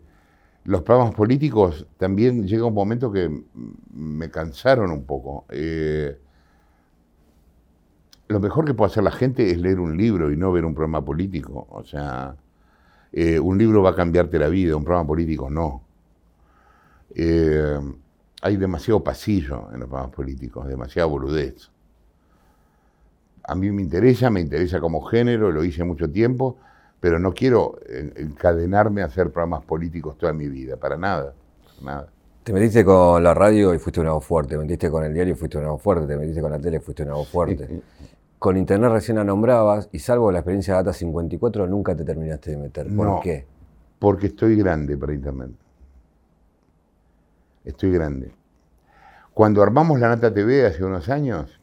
[0.64, 3.30] los programas políticos también llega un momento que
[3.94, 5.46] me cansaron un poco.
[5.50, 6.18] Eh,
[8.28, 10.74] lo mejor que puede hacer la gente es leer un libro y no ver un
[10.74, 11.66] programa político.
[11.70, 12.36] O sea,
[13.12, 15.82] eh, un libro va a cambiarte la vida, un programa político no.
[18.40, 21.70] Hay demasiado pasillo en los programas políticos, demasiada boludez.
[23.44, 26.56] A mí me interesa, me interesa como género, lo hice mucho tiempo,
[27.00, 27.78] pero no quiero
[28.16, 31.34] encadenarme a hacer programas políticos toda mi vida, para nada,
[31.82, 32.08] nada.
[32.44, 35.34] Te metiste con la radio y fuiste una voz fuerte, te metiste con el diario
[35.34, 37.82] y fuiste una voz fuerte, te metiste con la tele y fuiste una voz fuerte.
[38.38, 42.52] Con internet recién la nombrabas y salvo la experiencia de Data 54 nunca te terminaste
[42.52, 42.94] de meter.
[42.94, 43.46] ¿Por qué?
[43.98, 45.50] Porque estoy grande para internet.
[47.64, 48.32] Estoy grande.
[49.34, 51.60] Cuando armamos la Nata TV hace unos años,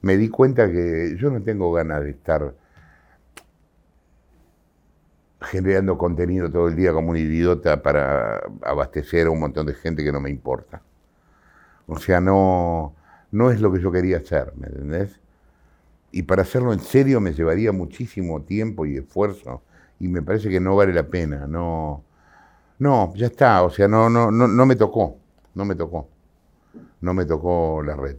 [0.00, 2.54] me di cuenta que yo no tengo ganas de estar
[5.40, 10.02] generando contenido todo el día como un idiota para abastecer a un montón de gente
[10.02, 10.82] que no me importa.
[11.86, 12.94] O sea, no,
[13.30, 15.20] no es lo que yo quería hacer, ¿me entendés?
[16.10, 19.62] Y para hacerlo en serio me llevaría muchísimo tiempo y esfuerzo
[20.00, 22.04] y me parece que no vale la pena, no,
[22.78, 25.16] no, ya está, o sea, no, no, no, no me tocó,
[25.54, 26.08] no me tocó,
[27.00, 28.16] no me tocó la red.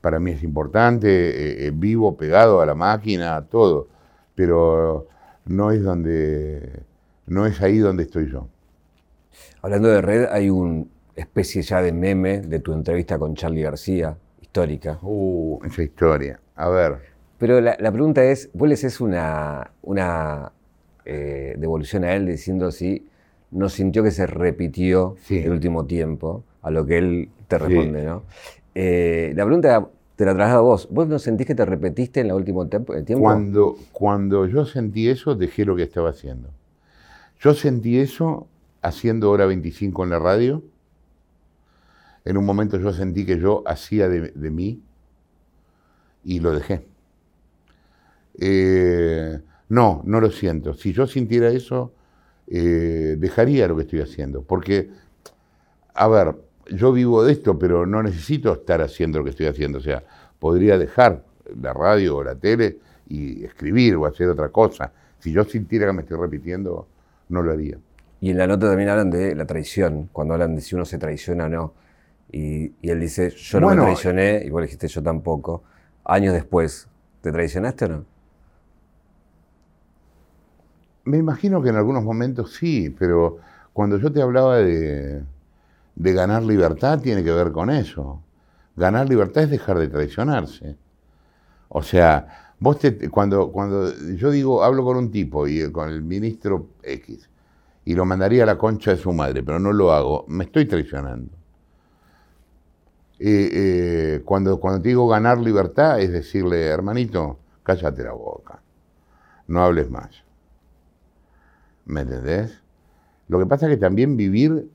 [0.00, 3.88] Para mí es importante, eh, eh, vivo pegado a la máquina, todo,
[4.34, 5.08] pero
[5.46, 6.82] no es donde,
[7.26, 8.48] no es ahí donde estoy yo.
[9.62, 10.84] Hablando de red, hay una
[11.16, 14.98] especie ya de meme de tu entrevista con Charlie García, histórica.
[15.02, 16.38] Uh, esa historia.
[16.54, 16.98] A ver.
[17.38, 20.52] Pero la, pregunta es, ¿vos le haces una, una
[21.04, 23.06] eh, devolución a él diciendo si
[23.50, 28.22] no sintió que se repitió el último tiempo, a lo que él te responde, ¿no?
[28.74, 30.88] Eh, la pregunta te la traslado a vos.
[30.90, 32.94] ¿Vos no sentís que te repetiste en el último tiempo?
[33.18, 36.50] Cuando, cuando yo sentí eso, dejé lo que estaba haciendo.
[37.40, 38.48] Yo sentí eso
[38.82, 40.62] haciendo hora 25 en la radio.
[42.24, 44.80] En un momento yo sentí que yo hacía de, mí
[46.24, 46.86] y lo dejé.
[48.40, 50.74] Eh, no, no lo siento.
[50.74, 51.92] Si yo sintiera eso,
[52.46, 54.42] eh, dejaría lo que estoy haciendo.
[54.42, 54.90] Porque,
[55.94, 56.34] a ver,
[56.70, 59.78] yo vivo de esto, pero no necesito estar haciendo lo que estoy haciendo.
[59.78, 60.02] O sea,
[60.38, 61.22] podría dejar
[61.60, 64.92] la radio o la tele y escribir o hacer otra cosa.
[65.18, 66.86] Si yo sintiera que me estoy repitiendo,
[67.28, 67.78] no lo haría.
[68.20, 70.98] Y en la nota también hablan de la traición, cuando hablan de si uno se
[70.98, 71.74] traiciona o no.
[72.32, 75.62] Y, él dice, yo no me traicioné, y vos dijiste, yo tampoco.
[76.04, 76.88] Años después,
[77.20, 78.13] ¿te traicionaste o no?
[81.04, 83.38] Me imagino que en algunos momentos sí, pero
[83.72, 85.22] cuando yo te hablaba de,
[85.96, 88.22] ganar libertad tiene que ver con eso.
[88.76, 90.76] Ganar libertad es dejar de traicionarse.
[91.68, 96.02] O sea, vos te, cuando, cuando yo digo, hablo con un tipo y con el
[96.02, 97.28] ministro X,
[97.84, 100.66] y lo mandaría a la concha de su madre, pero no lo hago, me estoy
[100.66, 101.32] traicionando.
[103.18, 108.60] Eh, cuando, cuando te digo ganar libertad, es decirle, hermanito, cállate la boca,
[109.48, 110.23] no hables más.
[111.84, 112.60] ¿Me entendés?
[113.28, 114.70] Lo que pasa es que también vivir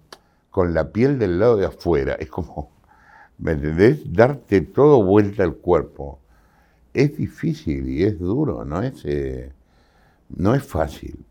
[0.50, 2.72] con la piel del lado de afuera es como,
[3.38, 4.02] ¿me entendés?
[4.12, 6.20] Darte todo vuelta al cuerpo.
[6.94, 9.52] Es difícil y es duro, no es, eh,
[10.30, 11.26] no es fácil.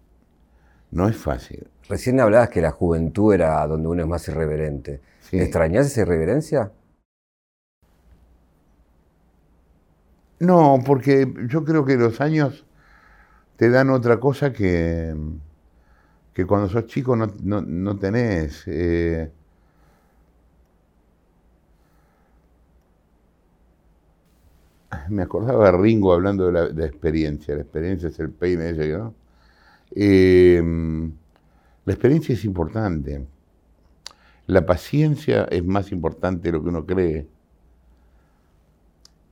[0.90, 1.66] No es fácil.
[1.88, 5.00] Recién hablabas que la juventud era donde uno es más irreverente.
[5.32, 6.72] ¿Extrañas esa irreverencia?
[10.40, 12.64] No, porque yo creo que los años
[13.56, 15.14] te dan otra cosa que,
[16.38, 18.62] que cuando sos chico no, tenés.
[18.68, 19.28] Eh,
[25.08, 27.56] me acordaba de Ringo hablando de la, experiencia.
[27.56, 29.14] La experiencia es el peine ese, ¿no?
[29.90, 30.62] Eh,
[31.84, 33.26] la experiencia es importante.
[34.46, 37.26] La paciencia es más importante de lo que uno cree.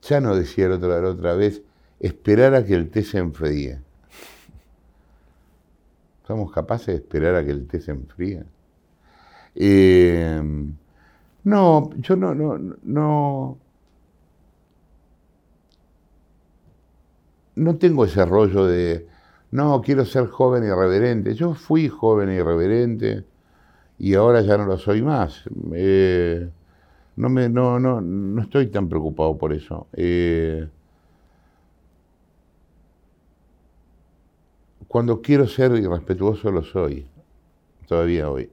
[0.02, 1.62] Ya no decía la otra, otra vez,
[2.00, 3.85] esperar a que el té se enfríe.
[6.26, 8.44] ¿Somos capaces de esperar a que el té se enfríe?
[9.54, 10.42] Eh,
[11.44, 13.58] no, yo no, no, no,
[17.54, 19.06] no tengo ese rollo de,
[19.52, 21.34] no, quiero ser joven y irreverente.
[21.34, 23.24] Yo fui joven y irreverente
[23.98, 25.44] y ahora ya no lo soy más.
[25.74, 26.48] Eh,
[27.16, 29.86] no, me, no, no, no estoy tan preocupado por eso.
[29.94, 30.68] Eh,
[34.88, 37.06] cuando quiero ser irrespetuoso lo soy,
[37.86, 38.50] todavía hoy.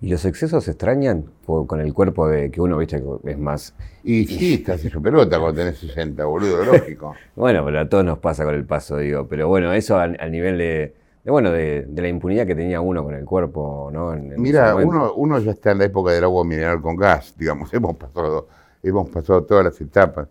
[0.00, 3.74] ¿Y los excesos se extrañan con el cuerpo de que uno, viste, es más...
[4.02, 7.14] Y sí, estás hecho pelota cuando tenés 60, boludo, lógico.
[7.36, 9.26] bueno, pero a todos nos pasa con el paso, digo.
[9.26, 13.24] Pero bueno, eso al, nivel de, bueno, de, la impunidad que tenía uno con el
[13.24, 14.14] cuerpo, ¿no?
[14.36, 17.96] Mira, uno, uno ya está en la época del agua mineral con gas, digamos, hemos
[17.96, 18.48] pasado,
[18.82, 20.28] hemos pasado todas las etapas.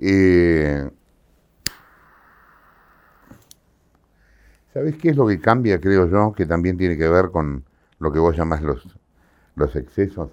[0.00, 0.90] Eh,
[4.74, 7.64] ¿Sabés qué es lo que cambia, creo yo, que también tiene que ver con
[8.00, 8.84] lo que vos llamás los,
[9.54, 10.30] los excesos?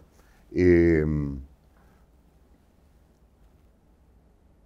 [0.52, 1.06] Eh,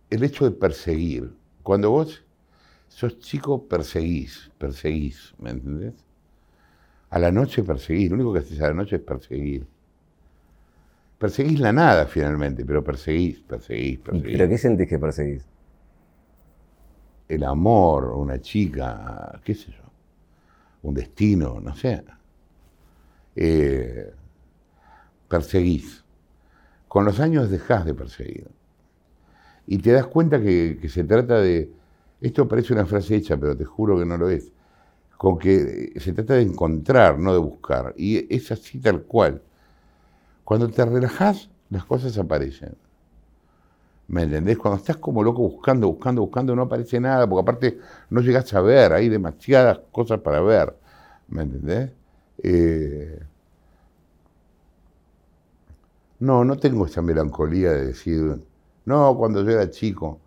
[0.10, 1.30] el hecho de perseguir.
[1.62, 2.24] Cuando vos
[2.88, 5.94] sos chico, perseguís, perseguís, ¿me entendés?
[7.10, 9.68] A la noche perseguís, lo único que haces a la noche es perseguir.
[11.20, 14.38] Perseguís la nada finalmente, pero perseguís, perseguís, perseguís.
[14.38, 15.46] ¿Pero qué sentís que perseguís?
[17.28, 19.84] El amor, una chica, qué sé yo,
[20.84, 22.04] un destino, no sé.
[23.36, 24.14] Eh,
[25.28, 26.04] perseguís.
[26.88, 28.48] Con los años dejás de perseguir.
[29.68, 31.72] Y te das cuenta que, se trata de,
[32.22, 34.52] esto parece una frase hecha, pero te juro que no lo es,
[35.18, 37.94] con que se trata de encontrar, no de buscar.
[37.98, 39.42] Y es así tal cual.
[40.44, 42.76] Cuando te relajás, las cosas aparecen.
[44.16, 44.58] ¿Me entendés?
[44.58, 48.62] Cuando estás como loco buscando, buscando, buscando, no aparece nada, porque aparte no llegas a
[48.62, 50.74] ver, hay demasiadas cosas para ver.
[51.28, 51.92] ¿Me entendés?
[52.42, 53.20] Eh,
[56.20, 58.42] no, no tengo esa melancolía de decir,
[58.86, 60.20] no, cuando yo era chico.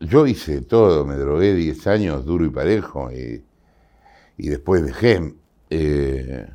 [0.00, 3.44] Yo hice todo, me drogué 10 años duro y parejo y,
[4.38, 5.34] y después dejé.
[5.70, 6.48] Eh,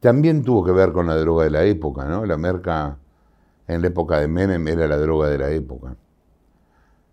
[0.00, 2.24] También tuvo que ver con la droga de la época, ¿no?
[2.24, 2.96] La merca
[3.68, 5.94] en la época de Menem era la droga de la época.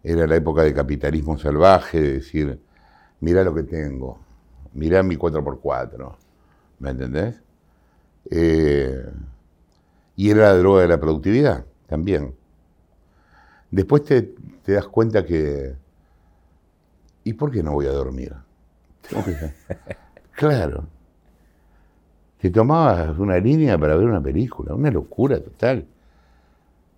[0.04, 2.60] Era la época de capitalismo salvaje, de decir,
[3.20, 4.20] mirá lo que tengo,
[4.74, 6.16] mirá mi 4x4,
[6.80, 7.42] ¿me entendés?
[8.30, 9.06] Eh,
[10.16, 12.34] y era la droga de la productividad también.
[13.70, 14.22] Después te,
[14.64, 15.76] te, das cuenta que,
[17.26, 18.34] ¿y por qué no voy a dormir?
[20.32, 20.88] claro,
[22.40, 25.86] te tomabas una línea para ver una película, una locura total.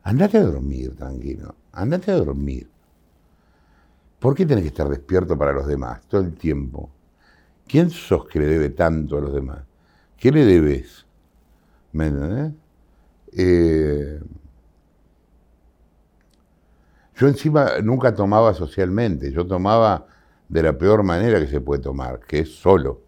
[0.03, 1.55] Andate a dormir, tranquilo.
[1.71, 2.67] Andate a dormir.
[4.19, 6.89] ¿Por qué tenés que estar despierto para los demás todo el tiempo?
[7.67, 9.59] ¿Quién sos que le debe tanto a los demás?
[10.17, 11.05] ¿Qué le debes?
[11.93, 12.53] ¿Me entendés?
[13.31, 14.19] Eh,
[17.15, 20.07] yo encima nunca tomaba socialmente, yo tomaba
[20.49, 23.01] de la peor manera que se puede tomar, que es solo.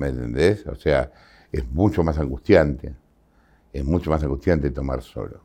[0.00, 0.66] ¿Me entendés?
[0.66, 1.12] O sea,
[1.52, 2.94] es mucho más angustiante.
[3.72, 5.42] Es mucho más angustiante tomar solo.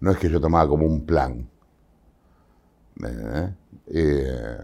[0.00, 1.48] No es que yo tomaba como un plan.
[2.96, 3.50] ¿Me entendés?
[3.86, 4.62] Eh,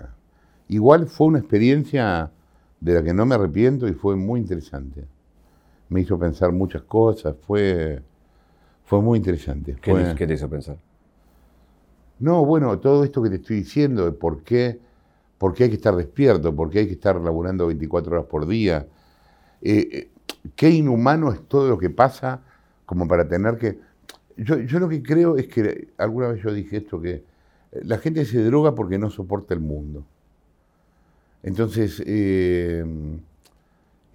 [0.68, 2.30] igual fue una experiencia
[2.80, 5.06] de la que no me arrepiento y fue muy interesante.
[5.90, 8.02] me hizo pensar muchas cosas, fue,
[8.84, 9.76] fue muy interesante.
[9.80, 10.78] ¿Qué, Fue- qué te hizo pensar?
[12.18, 14.80] No, bueno, todo esto que te estoy diciendo de por qué,
[15.38, 18.46] por qué hay que estar despierto, por qué hay que estar laburando 24 horas por
[18.46, 18.86] día.
[19.62, 20.10] Eh, eh,
[20.54, 22.42] qué inhumano es todo lo que pasa
[22.84, 23.78] como para tener que...
[24.36, 27.24] Yo, lo que creo es que, alguna vez yo dije esto, que eh,
[27.82, 30.04] la gente se droga porque no soporta el mundo.
[31.42, 32.84] Entonces, es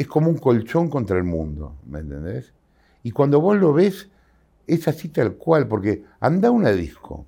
[0.08, 2.52] como un colchón contra el mundo, ¿me entendés?
[3.04, 4.10] Y cuando vos lo ves,
[4.68, 7.26] es así tal cual, porque anda una disco,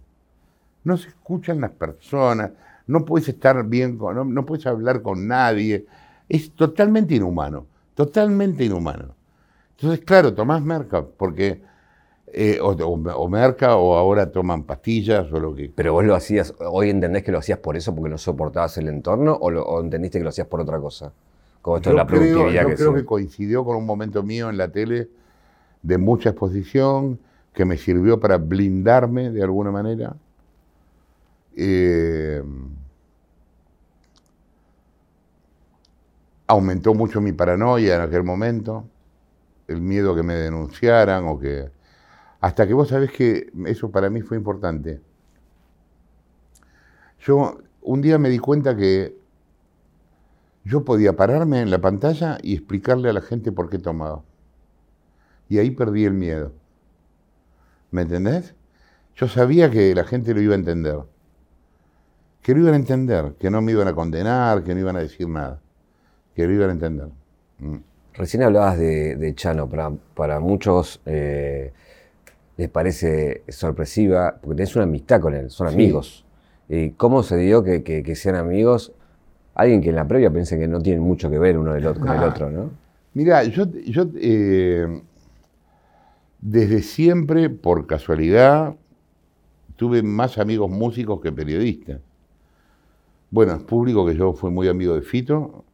[0.83, 2.51] no se escuchan las personas,
[2.87, 5.85] no puedes estar bien, con, no, no puedes hablar con nadie,
[6.29, 7.65] es totalmente inhumano,
[7.95, 9.15] totalmente inhumano.
[9.77, 11.61] Entonces, claro, tomás merca, porque,
[12.27, 15.71] eh, o, o- o merca, o ahora toman pastillas, o lo que...
[15.75, 18.87] ¿Pero vos lo hacías, hoy entendés que lo hacías por eso, porque no soportabas el
[18.89, 21.13] entorno, o, lo- o entendiste que lo hacías por otra cosa?
[21.61, 22.95] Como esto de la creo, productividad yo que creo sí.
[22.95, 25.09] que coincidió con un momento mío en la tele
[25.81, 27.19] de mucha exposición,
[27.53, 30.15] que me sirvió para blindarme de alguna manera.
[31.55, 32.43] Eh,
[36.47, 38.85] aumentó mucho mi paranoia en aquel momento,
[39.67, 41.71] el miedo que me denunciaran o que...
[42.41, 45.01] Hasta que vos sabés que eso para mí fue importante.
[47.19, 49.15] Yo un día me di cuenta que
[50.65, 54.23] yo podía pararme en la pantalla y explicarle a la gente por qué tomaba.
[55.47, 56.51] Y ahí perdí el miedo.
[57.91, 58.55] ¿Me entendés?
[59.15, 60.99] Yo sabía que la gente lo iba a entender.
[62.43, 64.99] Que lo iban a entender, que no me iban a condenar, que no iban a
[64.99, 65.59] decir nada.
[66.35, 67.07] Que lo iban a entender.
[67.59, 67.77] Mm.
[68.13, 71.71] Recién hablabas de, de Chano, para, para muchos eh,
[72.57, 75.73] les parece sorpresiva, porque tenés una amistad con él, son Sí.
[75.73, 76.25] amigos.
[76.69, 78.91] ¿Y cómo se dio que, que- que sean amigos?
[79.55, 82.01] Alguien que en la previa piense que no tienen mucho que ver uno del otro,
[82.05, 82.27] con el Ah.
[82.27, 82.69] otro, ¿no?
[83.13, 85.01] Mira, yo, yo eh,
[86.41, 88.75] desde siempre, por casualidad,
[89.75, 91.99] tuve más amigos músicos que periodistas.
[93.33, 95.65] Bueno, es público que yo fui muy amigo de Fito.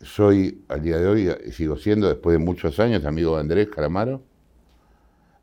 [0.00, 3.68] Soy, al día de hoy, eh, sigo siendo, después de muchos años, amigo de Andrés
[3.70, 4.22] Calamaro.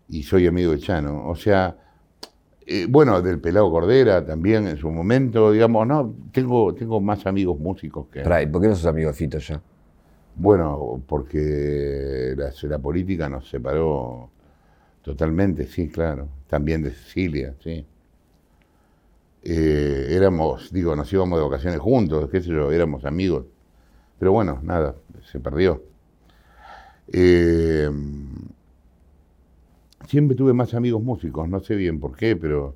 [0.07, 1.27] Y soy amigo de Chano.
[1.27, 1.75] O sea,
[2.65, 7.59] eh, bueno, del Pelado Cordera también en su momento, digamos, no, tengo, tengo más amigos
[7.59, 8.21] músicos que...
[8.21, 9.61] Pará, ¿y por qué no sos amigo de Fito ya?
[10.37, 14.29] Bueno, porque la, la política nos separó
[15.01, 16.29] totalmente, sí, claro.
[16.47, 17.85] También de Cecilia, sí.
[19.49, 23.45] Eh, éramos, digo, nos íbamos de vacaciones juntos, qué sé yo, éramos amigos.
[24.19, 24.95] Pero bueno, nada,
[25.31, 25.83] se perdió.
[27.13, 27.89] Eh,
[30.05, 32.75] siempre tuve más amigos músicos, no sé bien por qué, pero...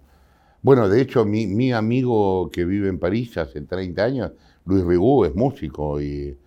[0.61, 4.31] Bueno, de hecho, mi, mi amigo que vive en París hace 30 años,
[4.65, 6.37] Luis Ribú, es músico y...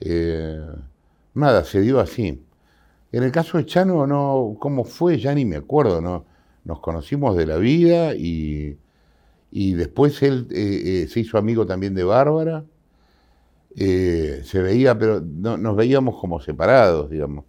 [0.00, 0.66] eh,
[1.34, 2.42] nada, se dio así.
[3.12, 5.18] En el caso de Chano, no, ¿cómo fue?
[5.18, 6.24] Ya ni me acuerdo, ¿no?
[6.64, 8.78] Nos conocimos de la vida y,
[9.58, 12.66] y después él eh, eh, se hizo amigo también de Bárbara.
[13.78, 17.44] Eh, se veía, pero no- nos veíamos como separados, digamos.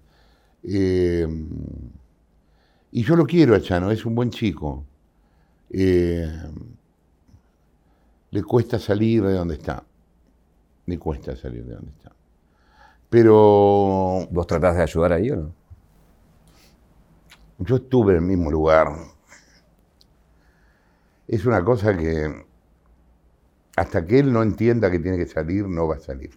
[2.92, 4.86] Y yo lo quiero a Chano, es un buen chico.
[8.32, 9.84] Le cuesta salir de donde está.
[10.88, 12.12] Le cuesta salir de donde está.
[13.10, 15.54] Pero ¿Vos tratás de ayudar ahí o no?
[17.60, 18.88] yo estuve en el mismo lugar.
[21.28, 22.46] Es una cosa que
[23.78, 26.32] hasta que él no entienda que tiene que salir, no va a salir.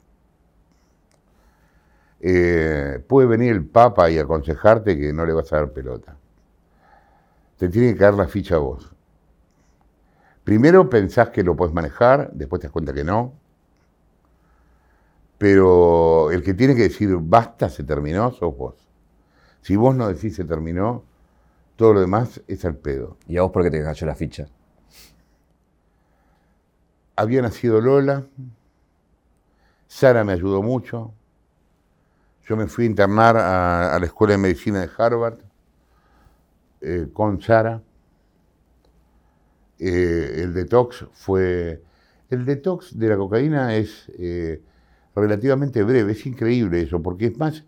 [2.20, 6.18] Eh, puede venir el Papa y aconsejarte que no le vas a dar pelota.
[7.56, 8.94] Te tiene que caer la ficha a vos.
[10.44, 13.32] Primero pensás que lo puedes manejar, después te das cuenta que no.
[15.38, 18.86] Pero el que tiene que decir basta, se terminó, sos vos.
[19.62, 21.04] Si vos no decís se terminó,
[21.76, 23.16] todo lo demás es al pedo.
[23.26, 24.48] ¿Y a vos por qué te cayó la ficha?
[27.20, 28.26] Había nacido Lola,
[29.86, 31.12] Sara me ayudó mucho,
[32.48, 35.36] yo me fui a internar a, la Escuela de Medicina de Harvard
[36.80, 37.82] eh, con Sara.
[39.78, 41.82] Eh, el detox fue...
[42.30, 44.62] El detox de la cocaína es eh,
[45.14, 47.64] relativamente breve, es increíble eso, porque es más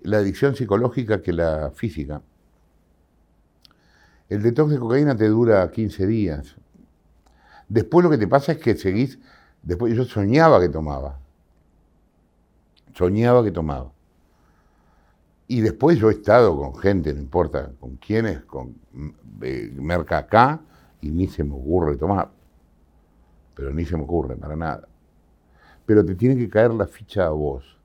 [0.00, 2.22] la adicción psicológica que la física.
[4.30, 6.56] El detox de cocaína te dura 15 días.
[7.68, 9.18] Después lo que te pasa es que seguís,
[9.62, 11.18] después yo soñaba que tomaba.
[12.94, 13.92] Soñaba que tomaba.
[15.48, 18.76] Y después yo he estado con gente, no importa con quiénes, con
[19.42, 20.60] eh, merca acá,
[21.00, 22.30] y ni se me ocurre tomar.
[23.54, 24.88] Pero ni se me ocurre para nada.
[25.84, 27.78] Pero te tiene que caer la ficha a vos.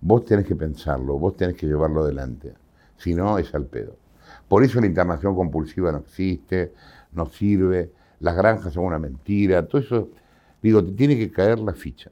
[0.00, 2.54] vos tenés que pensarlo, vos tenés que llevarlo adelante.
[2.96, 3.96] Si no, es al pedo.
[4.48, 6.72] Por eso la internación compulsiva no existe,
[7.12, 10.08] no sirve, las granjas son una mentira, todo eso,
[10.62, 12.10] digo, te tiene que caer la ficha.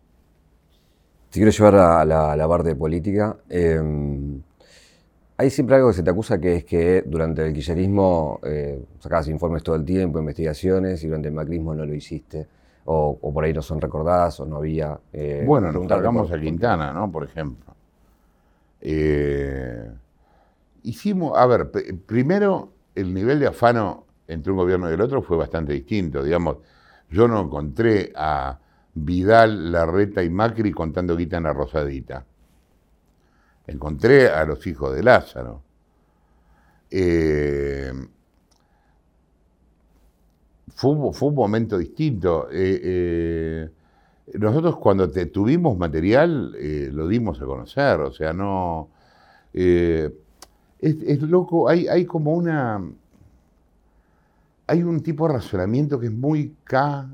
[1.30, 2.04] Te quiero llevar a
[2.36, 3.36] la, parte de política.
[3.50, 4.40] Em,
[5.36, 9.28] hay siempre algo que se te acusa que es que durante el kirchnerismo eh, sacabas
[9.28, 12.46] informes todo el tiempo, investigaciones, y durante el macrismo no lo hiciste.
[12.86, 14.98] O, por ahí no son recordadas o no había.
[15.12, 17.12] Eh, bueno, nos cargamos a Quintana, ¿no?
[17.12, 17.74] Por ejemplo.
[18.80, 19.90] Eh,
[20.84, 21.70] hicimos, a ver,
[22.06, 26.22] primero el nivel de afano entre un gobierno y el otro fue bastante distinto.
[26.22, 26.58] Digamos,
[27.10, 28.58] yo no encontré a
[28.94, 32.24] Vidal, Larreta y Macri contando guita en la Rosadita.
[33.66, 35.62] Encontré a los hijos de Lázaro.
[36.90, 37.92] Eh,
[40.74, 42.48] fue, un momento distinto.
[42.52, 43.70] Eh, eh,
[44.34, 46.52] nosotros cuando tuvimos material
[46.92, 48.90] lo dimos a conocer, o sea, no...
[49.54, 50.12] Es,
[51.22, 52.80] loco, hay como una
[54.68, 57.08] hay un tipo de razonamiento que es muy K,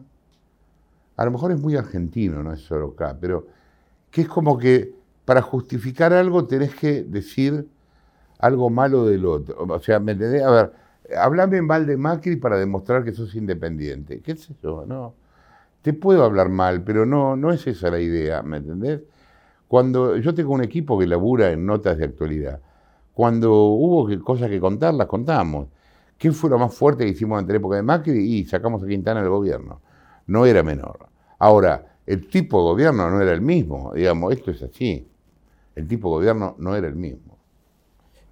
[1.17, 3.47] a lo mejor es muy argentino, no es solo K, pero
[4.11, 4.93] que es como que
[5.25, 7.67] para justificar algo tenés que decir
[8.41, 9.57] algo malo del otro.
[9.69, 10.43] O sea, ¿me entendés?
[10.43, 10.73] A ver,
[11.17, 14.21] hablame mal de Macri para demostrar que sos independiente.
[14.21, 14.85] ¿Qué es eso?
[14.87, 15.15] No.
[15.81, 19.01] Te puedo hablar mal, pero no, no es esa la idea, ¿me entendés?
[19.69, 22.61] Cuando yo tengo un equipo que labura en notas de actualidad,
[23.13, 25.69] cuando hubo cosas que contar, las contamos.
[26.19, 28.39] ¿Qué fue lo más fuerte que hicimos en la época de Macri?
[28.39, 29.81] Y sacamos a Quintana del gobierno.
[30.27, 31.09] No era menor.
[31.39, 33.93] Ahora, el tipo de gobierno no era el mismo.
[33.95, 35.09] Digamos, esto es así.
[35.75, 37.39] El tipo de gobierno no era el mismo.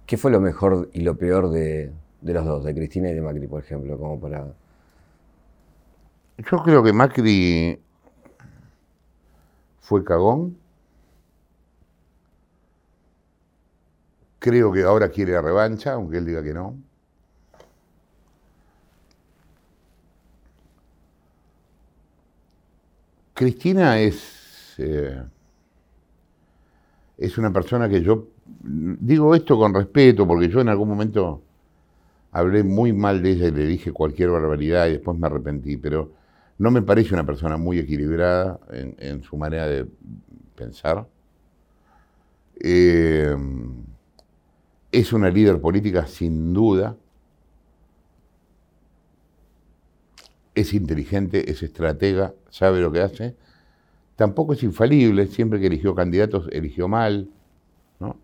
[0.05, 3.47] ¿Qué fue lo mejor y lo peor de, los dos, de Cristina y de Macri,
[3.47, 3.97] por ejemplo?
[3.97, 4.53] Como para...
[6.37, 7.79] Yo creo que Macri
[9.81, 10.57] fue cagón.
[14.39, 16.75] Creo que ahora quiere la revancha, aunque él diga que no.
[23.33, 25.23] Cristina es, eh,
[27.17, 28.27] es una persona que yo
[28.63, 31.41] digo esto con respeto, porque yo en algún momento
[32.31, 36.11] hablé muy mal de ella y le dije cualquier barbaridad y después me arrepentí, pero
[36.57, 39.87] no me parece una persona muy equilibrada en, su manera de
[40.55, 41.07] pensar.
[42.59, 43.35] Eh,
[44.91, 46.95] es una líder política sin duda.
[50.55, 53.35] Es inteligente, es estratega, sabe lo que hace.
[54.15, 57.29] Tampoco es infalible, siempre que eligió candidatos eligió mal,
[57.99, 58.17] ¿no?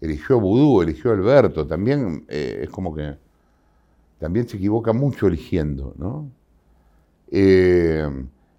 [0.00, 3.16] Eligió Vudú, eligió Alberto, también eh, es como que
[4.18, 6.30] también se equivoca mucho eligiendo, ¿no?
[7.30, 8.08] Eh,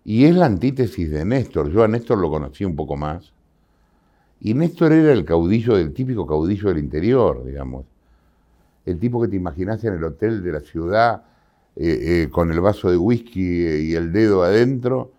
[0.06, 1.70] y es la antítesis de Néstor.
[1.70, 3.34] Yo a Néstor lo conocí un poco más.
[4.42, 7.86] Y Néstor era el caudillo, el típico caudillo del interior, digamos.
[8.86, 11.24] El tipo que te imaginas en el hotel de la ciudad,
[11.76, 15.12] eh, eh, con el vaso de whisky y el dedo adentro,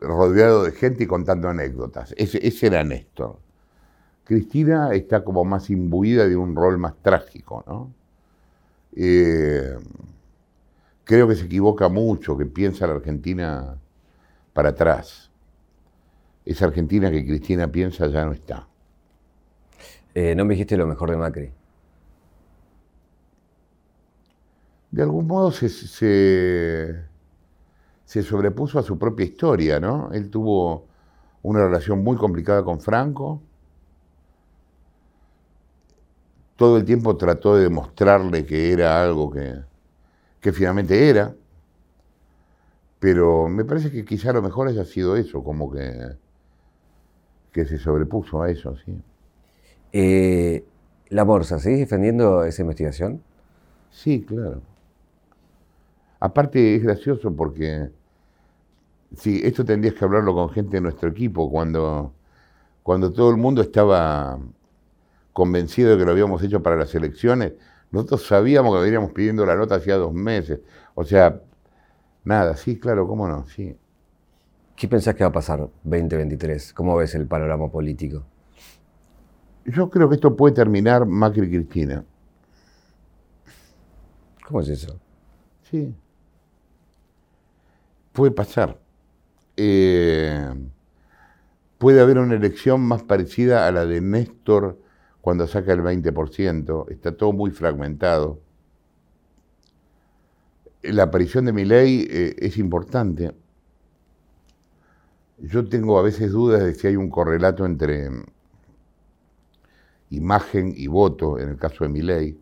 [0.00, 2.14] rodeado de gente y contando anécdotas.
[2.16, 3.38] Ese, era Néstor.
[4.24, 7.92] Cristina está como más imbuida de un rol más trágico, ¿no?
[8.96, 9.76] Eh,
[11.04, 13.76] creo que se equivoca mucho, que piensa la Argentina
[14.52, 15.30] para atrás.
[16.44, 18.66] Esa Argentina que Cristina piensa ya no está.
[20.14, 21.57] no me dijiste lo mejor de Macri.
[24.90, 27.04] De algún modo se, se,
[28.22, 30.10] sobrepuso a su propia historia, ¿no?
[30.12, 30.86] Él tuvo
[31.42, 33.42] una relación muy complicada con Franco.
[36.56, 39.54] Todo el tiempo trató de demostrarle que era algo que,
[40.40, 41.34] que finalmente era.
[42.98, 46.16] Pero me parece que quizá lo mejor haya sido eso, como que,
[47.52, 49.00] que se sobrepuso a eso, sí.
[49.92, 50.64] Eh,
[51.10, 53.22] la Borsa, ¿seguís defendiendo esa investigación?
[53.90, 54.60] Sí, claro.
[56.20, 57.90] Aparte es gracioso porque,
[59.16, 62.12] sí, esto tendrías que hablarlo con gente de nuestro equipo, cuando,
[62.82, 64.38] cuando todo el mundo estaba
[65.32, 67.52] convencido de que lo habíamos hecho para las elecciones,
[67.92, 70.60] nosotros sabíamos que veníamos pidiendo la nota hacía dos meses.
[70.94, 71.40] O sea,
[72.24, 73.76] nada, sí, claro, cómo no, sí.
[74.74, 76.72] ¿Qué pensás que va a pasar 2023?
[76.72, 78.24] ¿Cómo ves el panorama político?
[79.64, 82.04] Yo creo que esto puede terminar Macri Cristina.
[84.44, 84.98] ¿Cómo es eso?
[85.62, 85.94] Sí
[88.18, 88.80] puede pasar.
[89.56, 90.52] Eh,
[91.78, 94.76] puede haber una elección más parecida a la de Néstor
[95.20, 96.90] cuando saca el 20%.
[96.90, 98.40] Está todo muy fragmentado.
[100.82, 103.36] La aparición de mi ley eh, es importante.
[105.38, 108.10] Yo tengo a veces dudas de si hay un correlato entre
[110.10, 112.36] imagen y voto en el caso de Milei,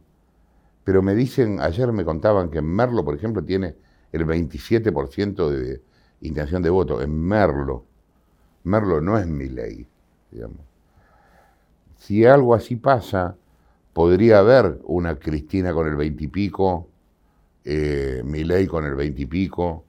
[0.84, 3.76] pero me dicen, ayer me contaban que Merlo, por ejemplo, tiene
[4.16, 5.80] el 27% de
[6.22, 7.84] intención de voto, en Merlo.
[8.64, 9.86] Merlo no es Milei,
[10.30, 10.60] digamos.
[11.98, 13.36] Si algo así pasa,
[13.92, 16.88] podría haber una Cristina con el 20 y pico,
[17.64, 18.22] eh,
[18.68, 19.84] con el 20 y pico,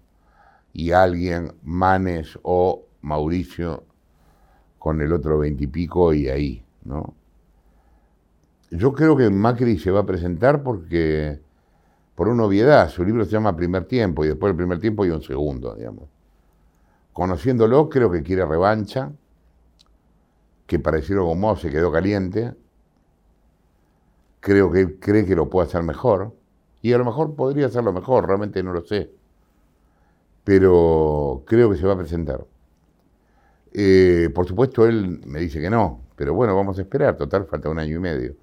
[0.74, 3.84] y alguien, Manes o Mauricio,
[4.80, 7.14] con el otro 20 y pico y ahí, ¿no?
[8.72, 11.40] Yo creo que Macri se va a presentar porque,
[12.18, 15.12] por una obviedad, su libro se llama Primer Tiempo y después del primer tiempo hay
[15.12, 16.10] un segundo, digamos.
[17.14, 19.12] Conociéndolo, creo que quiere revancha,
[20.66, 22.56] que pareciera como se quedó caliente.
[24.40, 26.34] Creo que él cree que lo puede hacer mejor.
[26.82, 29.12] Y a lo mejor podría hacerlo mejor, realmente no lo sé.
[30.44, 32.44] Pero creo que se va a presentar.
[33.74, 37.16] Eh, por supuesto, él me dice que no, pero bueno, vamos a esperar.
[37.16, 38.36] Total, falta un año y medio.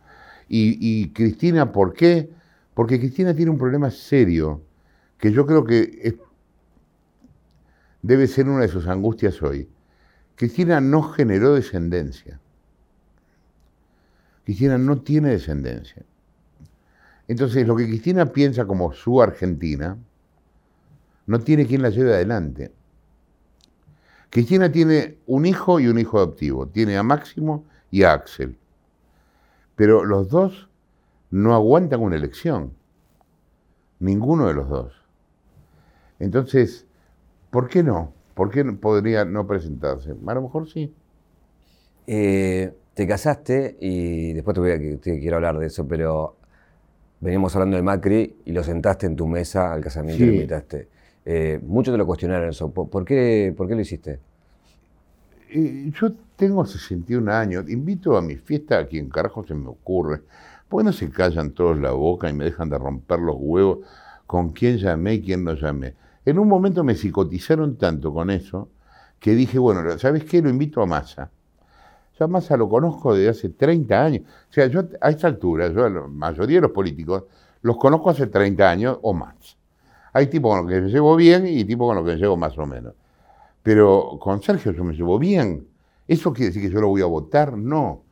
[0.49, 2.31] Y, Cristina, ¿por qué?
[2.75, 4.63] Porque Cristina tiene un problema serio,
[5.19, 6.19] que yo creo que
[8.03, 9.69] debe ser una de sus angustias hoy.
[10.35, 12.41] Cristina no generó descendencia.
[14.45, 16.03] Cristina no tiene descendencia.
[17.29, 19.97] Entonces, lo que Cristina piensa como su Argentina,
[21.27, 22.73] no tiene quien la lleve adelante.
[24.29, 26.67] Cristina tiene un hijo y un hijo adoptivo.
[26.67, 28.59] Tiene a Máximo y a Axel.
[29.77, 30.69] Pero los dos
[31.35, 32.75] no aguantan una elección.
[33.99, 34.93] Ninguno de los dos.
[36.21, 36.87] Entonces,
[37.51, 38.13] ¿por qué no?
[38.35, 40.13] ¿Por qué podría no presentarse?
[40.13, 40.95] A lo mejor sí.
[42.07, 46.37] Eh, te casaste y después te, voy a, te quiero hablar de eso, pero
[47.19, 50.89] veníamos hablando de Macri y lo sentaste en tu mesa al casamiento y lo invitaste.
[51.25, 52.71] Eh, muchos te lo cuestionaron eso.
[52.71, 54.21] ¿Por, qué, ¿Por qué lo hiciste?
[55.55, 60.23] yo tengo 61 años, invito a mi fiesta a quien carajo se me ocurre.
[60.75, 63.87] ¿Por qué no se callan todos la boca y me dejan de romper los huevos
[64.27, 65.95] con quién llamé y quién no llamé?
[66.25, 68.71] En un momento me psicotizaron tanto con eso
[69.21, 70.43] que dije, bueno, ¿sabes qué?
[70.43, 71.31] Lo invito a Massa.
[72.19, 74.23] Yo a Massa lo conozco desde hace 30 años.
[74.51, 77.23] O sea, yo a esta altura, yo a la mayoría de los políticos
[77.63, 79.57] los conozco hace 30 años o más.
[80.13, 82.37] Hay tipos con los que me llevo bien y tipos con los que me llevo
[82.37, 82.95] más o menos.
[83.63, 85.69] Pero con Sergio yo me llevo bien.
[86.09, 87.57] ¿Eso quiere decir que yo lo voy a votar?
[87.57, 88.04] No.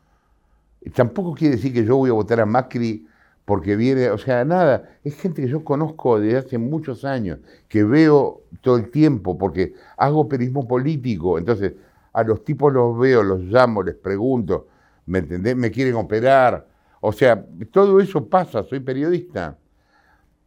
[0.94, 3.06] Tampoco quiere decir que yo voy a votar a Macri
[3.44, 4.90] porque viene, o sea, nada.
[5.04, 9.74] Es gente que yo conozco desde hace muchos años, que veo todo el tiempo, porque
[9.96, 11.38] hago periodismo político.
[11.38, 11.74] Entonces,
[12.12, 14.68] a los tipos los veo, los llamo, les pregunto,
[15.06, 15.56] ¿me entendés?
[15.56, 16.66] ¿Me quieren operar?
[17.00, 19.58] O sea, todo eso pasa, soy periodista.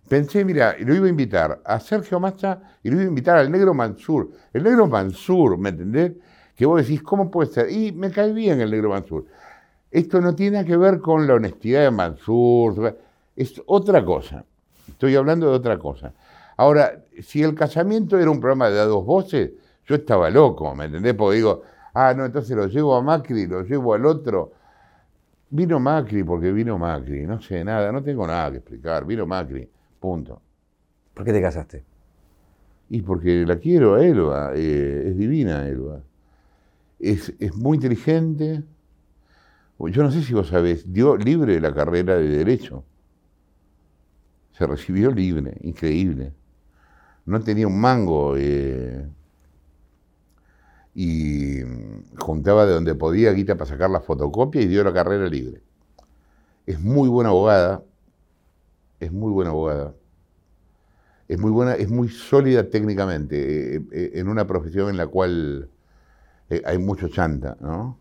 [0.08, 3.52] Pensé, mira, lo iba a invitar a Sergio Massa y lo iba a invitar al
[3.52, 4.32] negro Mansur.
[4.54, 6.14] El negro Mansur, ¿me entendés?
[6.56, 7.72] Que vos decís, ¿cómo puede ser?
[7.72, 9.26] Y me cae bien el negro Mansur.
[9.96, 12.98] Esto no tiene que ver con la honestidad de Mansur,
[13.34, 14.44] es otra cosa.
[14.90, 16.14] Estoy hablando de otra cosa.
[16.58, 19.52] Ahora, si el casamiento era un programa de dos voces,
[19.86, 21.14] yo estaba loco, ¿me entendés?
[21.14, 21.62] Porque digo,
[21.94, 24.52] ah, no, entonces lo llevo a Macri, lo llevo al otro.
[25.52, 29.66] Vino Macri porque vino Macri, no sé nada, no tengo nada que explicar, vino Macri.
[30.02, 30.42] Punto.
[31.14, 31.86] ¿Por qué te casaste?
[32.90, 36.02] Y porque la quiero a Elba, eh, es divina Elba.
[37.00, 38.62] Es, muy inteligente.
[39.80, 42.86] Yo no sé si vos sabés, dio libre la carrera de Derecho.
[44.54, 46.34] Se recibió libre, increíble.
[47.26, 48.36] No tenía un mango.
[48.38, 49.06] Eh,
[50.94, 51.60] y
[52.18, 55.62] juntaba de donde podía guita para sacar la fotocopia y dio la carrera libre.
[56.66, 57.84] Es muy buena abogada,
[59.02, 59.94] es muy buena abogada.
[61.28, 65.70] Es muy buena, es muy sólida técnicamente, eh, eh, en una profesión en la cual
[66.64, 67.98] hay mucho chanta, ¿no?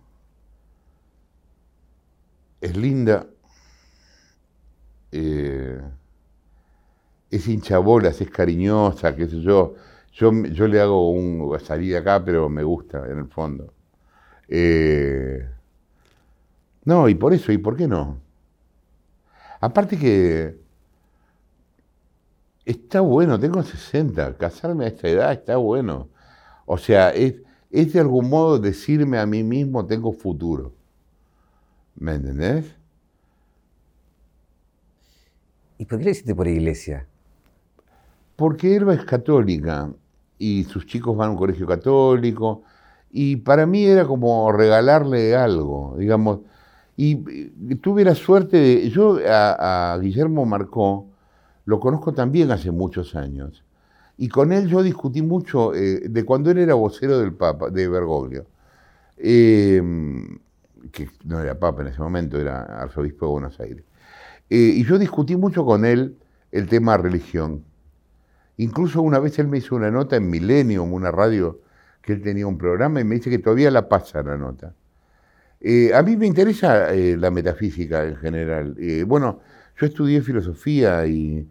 [2.65, 3.27] Es linda,
[7.31, 9.75] es hinchabolas, es cariñosa, qué sé yo.
[10.12, 13.73] Yo, yo le hago un salir acá, pero me gusta en el fondo.
[16.85, 18.19] no, y por eso, ¿y por qué no?
[19.61, 20.57] Aparte que
[22.65, 26.09] está bueno, tengo 60, casarme a esta edad está bueno.
[26.67, 27.35] O sea, es,
[27.71, 30.73] es de algún modo decirme a mí mismo tengo futuro.
[31.97, 32.75] ¿Me entendés?
[35.79, 37.07] ¿Y por qué le hiciste por iglesia?
[38.37, 39.91] Porque Elba es católica
[40.39, 42.63] y sus chicos van a un colegio católico
[43.11, 46.41] y para mí era como regalarle algo, digamos.
[46.97, 47.17] Y
[47.77, 48.91] tuve la suerte de.
[48.91, 51.07] Yo a, a Guillermo Marcó
[51.65, 53.65] lo conozco también hace muchos años.
[54.17, 57.89] Y con él yo discutí mucho eh, de cuando él era vocero del Papa, de
[57.89, 58.47] Bergoglio.
[59.17, 60.39] Em,
[60.93, 63.85] que no era papa en ese momento, era arzobispo de Buenos Aires.
[64.51, 66.16] Eh, y yo discutí mucho con él
[66.53, 67.64] el tema religión.
[68.57, 71.61] Incluso una vez él me hizo una nota en Millennium, una radio
[72.03, 74.74] que él tenía un programa, y me dice que todavía la pasa la nota.
[75.61, 78.76] Eh, a mí me interesa eh, la metafísica en general.
[79.07, 79.41] bueno,
[79.80, 81.49] yo estudié filosofía y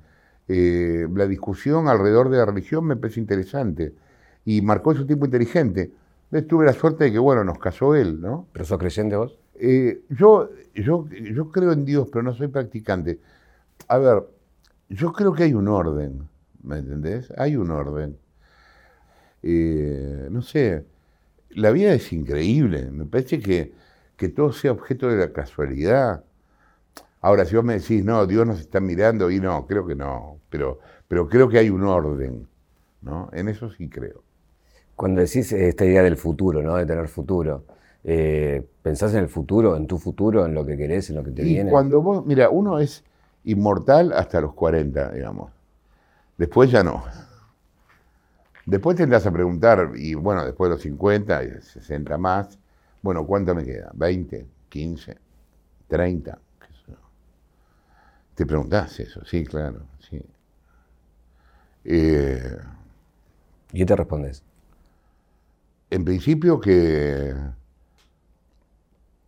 [0.47, 3.93] la discusión alrededor de la religión me parece interesante
[4.45, 5.91] y marcó su tiempo inteligente.
[6.41, 8.47] Tuve la suerte de que, bueno, nos casó él, ¿no?
[8.51, 9.37] ¿Pero sos creyente vos?
[9.55, 13.19] Eh, yo, yo, yo creo en Dios, pero no soy practicante.
[13.87, 14.23] A ver,
[14.89, 16.27] yo creo que hay un orden,
[16.63, 17.31] ¿me entendés?
[17.37, 18.17] Hay un orden.
[19.43, 20.85] Eh, no sé,
[21.51, 23.73] la vida es increíble, me parece que,
[24.17, 26.23] que todo sea objeto de la casualidad.
[27.21, 30.39] Ahora, si vos me decís, no, Dios nos está mirando, y no, creo que no,
[30.49, 32.47] pero, pero creo que hay un orden,
[33.01, 33.29] ¿no?
[33.33, 34.23] En eso sí creo.
[34.95, 36.75] Cuando decís esta idea del futuro, ¿no?
[36.75, 37.63] De tener futuro,
[38.03, 41.31] eh, ¿pensás en el futuro, en tu futuro, en lo que querés, en lo que
[41.31, 41.71] te y viene?
[41.71, 43.03] Cuando vos, mira, uno es
[43.45, 45.51] inmortal hasta los 40, digamos.
[46.37, 47.03] Después ya no.
[48.65, 52.57] Después tendrás a preguntar, y bueno, después de los 50, y 60 más,
[53.01, 53.91] bueno, ¿cuánto me queda?
[53.93, 54.45] ¿20?
[54.71, 55.17] ¿15?
[55.89, 56.37] ¿30?
[58.35, 60.19] Te preguntás eso, sí, claro, sí.
[61.85, 62.57] Eh,
[63.73, 64.43] ¿Y qué te respondes?
[65.93, 67.35] En principio que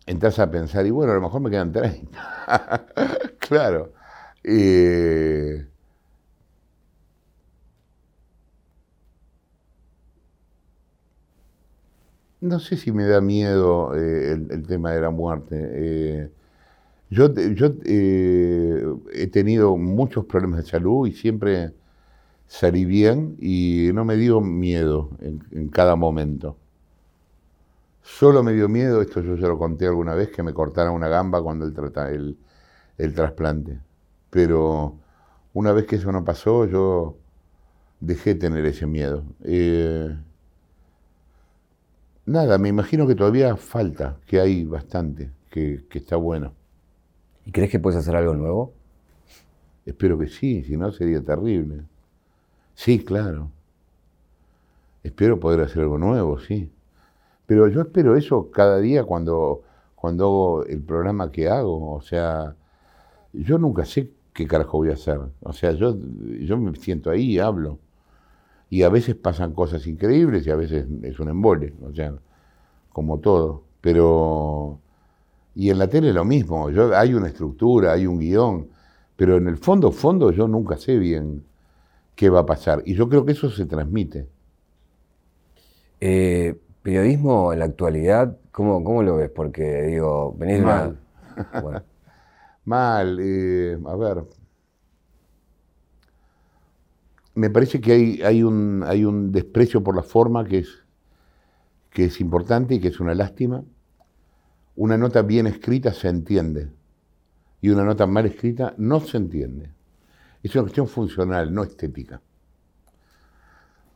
[0.08, 2.88] entras a pensar, y bueno, a lo mejor me quedan 30.
[3.40, 3.92] claro.
[12.42, 15.56] no sé si me da miedo eh, el, tema de la muerte.
[15.60, 16.30] Eh,
[17.10, 21.74] yo yo eh, he tenido muchos problemas de salud y siempre
[22.48, 26.58] salí bien y no me dio miedo en, cada momento.
[28.02, 31.08] Solo me dio miedo, esto yo ya lo conté alguna vez, que me cortaran una
[31.08, 32.38] gamba cuando el,
[32.98, 33.80] el, trasplante.
[34.30, 34.96] Pero
[35.54, 37.18] una vez que eso no pasó, yo
[38.00, 39.24] dejé de tener ese miedo.
[39.44, 40.16] Eh,
[42.26, 46.54] nada, me imagino que todavía falta, que hay bastante, que, que está bueno.
[47.46, 48.74] ¿Y crees que puedes hacer algo nuevo?
[49.86, 51.84] Espero que sí, si no sería terrible.
[52.76, 53.52] Sí, claro.
[55.04, 56.72] Espero poder hacer algo nuevo, sí.
[57.46, 59.64] Pero yo espero eso cada día cuando,
[59.96, 61.94] cuando hago el programa que hago.
[61.94, 62.56] O sea,
[63.34, 65.20] yo nunca sé qué carajo voy a hacer.
[65.42, 65.96] O sea, yo,
[66.42, 67.80] yo me siento ahí y hablo.
[68.70, 71.74] Y a veces pasan cosas increíbles y a veces es un embole.
[71.84, 72.14] O sea,
[72.92, 73.64] como todo.
[73.82, 74.80] Pero.
[75.56, 76.70] Y en la tele lo mismo.
[76.72, 78.70] Yo, hay una estructura, hay un guion.
[79.16, 81.44] Pero en el fondo, fondo, yo nunca sé bien
[82.16, 82.82] qué va a pasar.
[82.86, 84.28] Y yo creo que eso se transmite.
[86.00, 89.30] Eh, periodismo en la actualidad, ¿cómo, ¿cómo, lo ves?
[89.30, 91.00] Porque digo, venís mal.
[92.66, 94.24] Mal, eh, a ver.
[97.36, 100.84] Me parece que hay, hay, un, hay un desprecio por la forma que es,
[101.92, 103.64] que es importante y que es una lástima.
[104.76, 106.72] Una nota bien escrita se entiende
[107.62, 109.75] y una nota mal escrita no se entiende.
[110.46, 112.22] Es una cuestión funcional, no estética.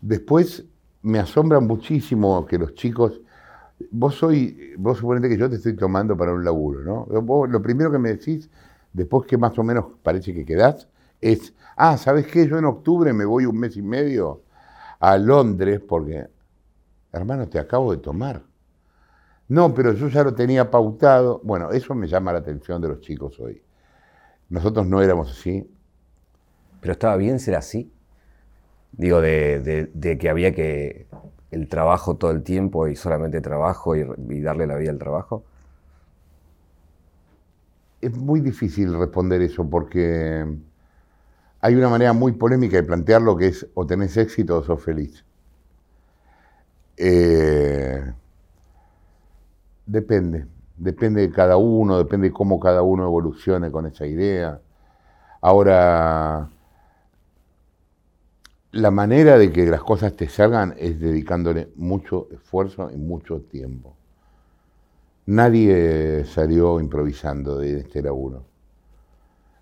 [0.02, 0.66] Después
[1.04, 3.22] me asombra muchísimo que los chicos.
[3.92, 7.46] Vos soy, vos suponete que yo te estoy tomando para un laburo, ¿no?
[7.46, 8.50] lo primero que me decís,
[8.92, 10.88] después que más o menos parece que quedás,
[11.22, 12.48] es, ah, ¿sabes qué?
[12.48, 14.42] Yo en octubre me voy un mes y medio
[15.00, 16.30] a Londres porque,
[17.12, 18.42] hermano, te acabo de tomar.
[19.50, 21.42] No, pero yo ya lo tenía pautado.
[21.44, 23.62] Bueno, eso me llama la atención de los chicos hoy.
[24.50, 25.70] Nosotros no éramos así.
[26.82, 27.92] Pero estaba bien ser así.
[28.92, 31.08] Digo, de, que había que
[31.52, 34.04] el trabajo todo el tiempo y solamente trabajo y,
[34.42, 35.44] darle la vida al trabajo.
[38.02, 40.46] Es muy difícil responder eso porque
[41.62, 45.26] hay una manera muy polémica de plantearlo que es o tenés éxito o sos feliz.
[46.98, 48.14] Eh,
[49.86, 50.46] depende,
[50.78, 54.60] depende de cada uno, depende de cómo cada uno evolucione con esa idea.
[55.42, 56.50] Ahora,
[58.72, 63.96] la manera de que las cosas te salgan es dedicándole mucho esfuerzo y mucho tiempo.
[65.26, 68.46] Nadie salió improvisando de este laburo.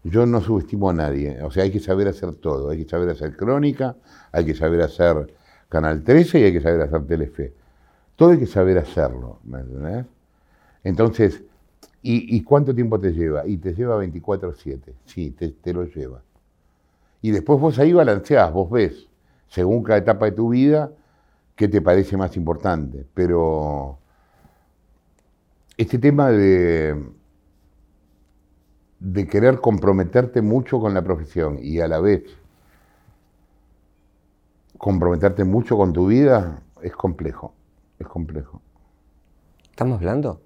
[0.04, 3.10] Yo no subestimo a nadie, o sea, hay que saber hacer todo, hay que saber
[3.10, 3.98] hacer crónica,
[4.32, 5.34] hay que saber hacer
[5.70, 7.54] Canal 13 y hay que saber hacer Telefe.
[8.16, 10.06] Todo hay que saber hacerlo, ¿me entendés?
[10.84, 11.44] Entonces,
[12.02, 13.46] ¿y, cuánto tiempo te lleva?
[13.46, 16.22] Y te lleva 24-7, sí, te, te lo lleva.
[17.22, 19.08] Y después vos ahí balanceás, vos ves,
[19.48, 20.92] según cada etapa de tu vida,
[21.56, 23.06] qué te parece más importante.
[23.14, 23.98] Pero
[25.78, 27.04] este tema de,
[29.00, 32.24] de querer comprometerte mucho con la profesión y a la vez
[34.78, 37.54] comprometerte mucho con tu vida es complejo,
[38.00, 38.62] es complejo.
[39.70, 40.42] ¿Estamos hablando?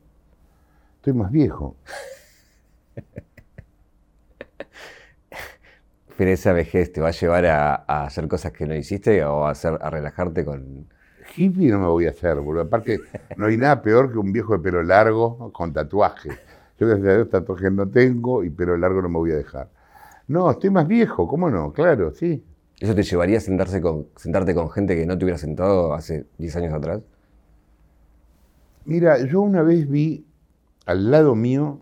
[0.97, 1.75] Estoy más viejo.
[6.27, 9.77] Esa vejez te va a llevar a, hacer cosas que no hiciste o a, hacer,
[9.81, 10.87] a relajarte con...
[11.35, 12.63] Hippie no me voy a hacer, boludo.
[12.63, 12.99] Aparte,
[13.37, 16.29] no hay nada peor que un viejo de pelo largo con tatuaje.
[16.79, 19.69] Yo, gracias a Dios, tatuajes no tengo y pelo largo no me voy a dejar.
[20.27, 21.73] No, estoy más viejo, ¿cómo no?
[21.73, 22.43] Claro, sí.
[22.79, 26.25] ¿Eso te llevaría a sentarse con, sentarte con gente que no te hubiera sentado hace
[26.37, 27.01] 10 años atrás?
[28.85, 30.25] Mira, yo una vez vi
[30.85, 31.81] al lado mío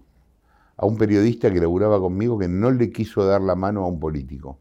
[0.81, 3.99] a un periodista que laburaba conmigo que no le quiso dar la mano a un
[3.99, 4.57] político.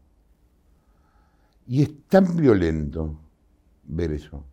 [1.65, 3.15] Y es tan violento
[3.85, 4.43] ver eso.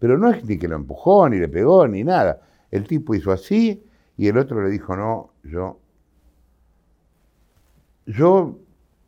[0.00, 2.40] Pero no es ni que lo empujó, ni le pegó, ni nada.
[2.72, 3.84] El tipo hizo así
[4.16, 5.78] y el otro le dijo, no, yo...
[8.06, 8.58] Yo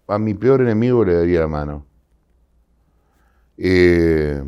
[0.06, 1.86] a mi peor enemigo le daría la mano.
[3.56, 4.42] Eh,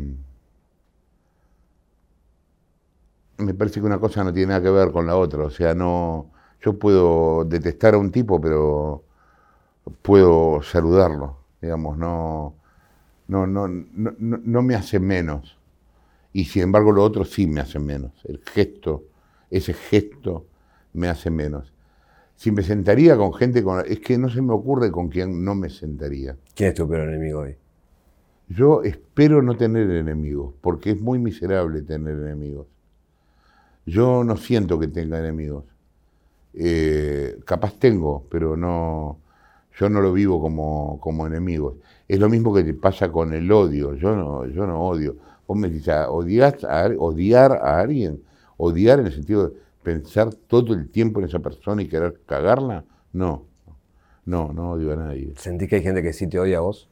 [3.39, 5.43] me parece que una cosa no tiene nada que ver con la otra.
[5.43, 6.32] O sea, no.
[6.63, 9.03] Yo puedo detestar a un tipo, pero
[10.01, 11.37] puedo saludarlo.
[11.61, 12.55] Digamos, no.
[13.27, 15.57] No, no, no, no me hace menos.
[16.33, 18.11] Y sin embargo, lo otro sí me hace menos.
[18.25, 19.03] El gesto,
[19.49, 20.45] ese gesto
[20.93, 21.73] me hace menos.
[22.35, 23.83] Si me sentaría con gente con...
[23.85, 26.35] Es que no se me ocurre con quién no me sentaría.
[26.55, 27.55] ¿Quién es tu peor enemigo hoy?
[28.49, 32.67] Yo espero no tener enemigos, porque es muy miserable tener enemigos.
[33.85, 35.65] Yo no siento que tenga enemigos.
[36.53, 39.17] Eh, capaz tengo, pero no,
[39.77, 41.75] yo no lo vivo como, como enemigos.
[42.07, 43.95] Es lo mismo que te pasa con el odio.
[43.95, 45.15] Yo no, yo no odio.
[45.47, 48.21] Vos me dices, ah, ¿odiar a, odiar a alguien?
[48.57, 52.85] Odiar en el sentido de pensar todo el tiempo en esa persona y querer cagarla,
[53.11, 53.45] no.
[54.25, 55.33] No, no odio a nadie.
[55.35, 56.87] ¿Sentís que hay gente que sí te odia a vos?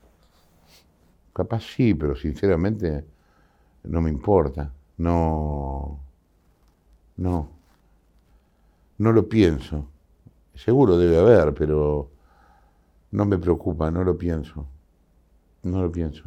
[1.33, 3.05] Capaz sí, pero sinceramente
[3.83, 4.73] no me importa.
[4.97, 5.99] No.
[7.15, 7.60] No.
[9.01, 9.87] No lo pienso.
[10.53, 12.11] Seguro debe haber, pero
[13.09, 14.67] no me preocupa, no lo pienso.
[15.63, 16.23] No lo pienso.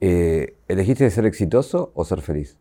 [0.00, 2.58] Eh, ¿Elegiste ser exitoso o ser feliz?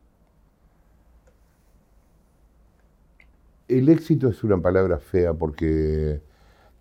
[3.67, 6.21] el éxito es una palabra fea porque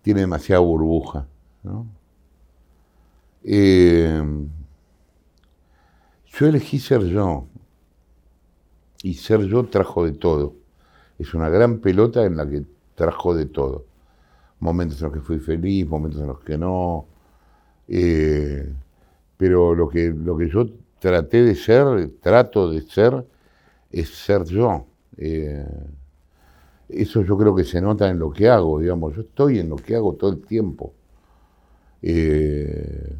[0.03, 1.27] tiene demasiada burbuja.
[3.43, 4.23] Eh,
[6.27, 7.47] yo elegí ser yo
[9.01, 10.53] y ser yo trajo de todo.
[11.17, 13.85] Es una gran pelota en la que trajo de todo.
[14.59, 17.05] Momentos en los que fui feliz, momentos en los que no.
[17.87, 18.73] Eh,
[19.37, 20.65] pero lo que, lo que yo
[20.99, 23.25] traté de ser, trato de ser,
[23.91, 24.85] es ser yo.
[25.17, 25.65] Eh,
[26.89, 29.15] eso yo creo que se nota en lo que hago, digamos.
[29.15, 30.93] Yo estoy en lo que hago todo el tiempo.
[32.01, 33.15] Eh,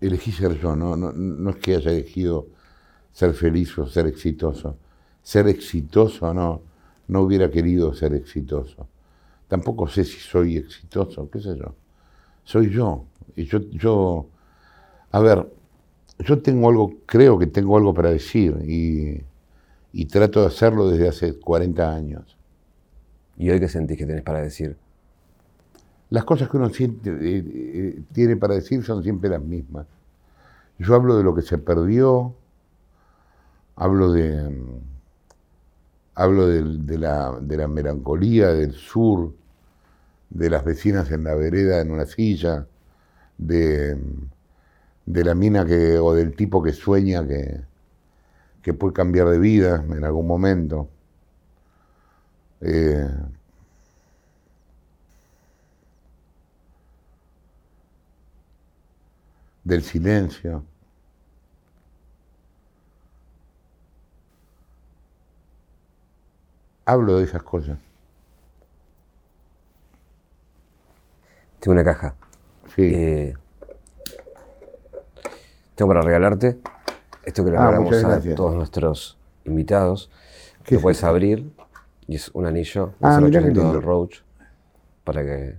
[0.00, 0.96] elegí ser yo, ¿no?
[0.96, 2.46] No, es que haya elegido
[3.12, 4.76] ser feliz o ser exitoso.
[5.26, 6.62] Ser exitoso no,
[7.08, 8.86] no hubiera querido ser exitoso.
[9.48, 11.74] Tampoco sé si soy exitoso, qué sé yo.
[12.44, 13.04] Soy yo.
[13.34, 14.26] Y yo, yo,
[15.10, 15.46] a ver,
[16.20, 19.20] yo tengo algo, creo que tengo algo para decir y
[19.98, 22.36] y trato de hacerlo desde hace 40 años.
[23.38, 24.76] ¿Y hoy qué sentís que tenés para decir?
[26.10, 29.86] Las cosas que uno siente, eh, eh, tiene para decir son siempre las mismas.
[30.78, 32.34] Yo hablo de lo que se perdió,
[33.74, 34.95] hablo de, mm,
[36.16, 39.34] hablo de, la, de la melancolía del sur,
[40.30, 42.66] de las vecinas en la vereda en una silla,
[43.38, 43.98] de,
[45.06, 47.60] de la mina que, o del tipo que sueña que,
[48.62, 50.88] que puede cambiar de vida en algún momento.
[52.60, 53.08] Eh,
[59.64, 60.64] del silencio.
[66.86, 67.78] Hablo de esas cosas.
[71.58, 72.14] Tengo una caja.
[72.76, 72.82] Sí.
[72.94, 73.34] Eh,
[75.74, 76.58] tengo para regalarte.
[77.24, 80.12] Esto que le ah, regalamos a todos nuestros invitados.
[80.68, 81.50] Lo puedes abrir
[82.06, 84.18] y es un anillo ah, Roach
[85.02, 85.56] para que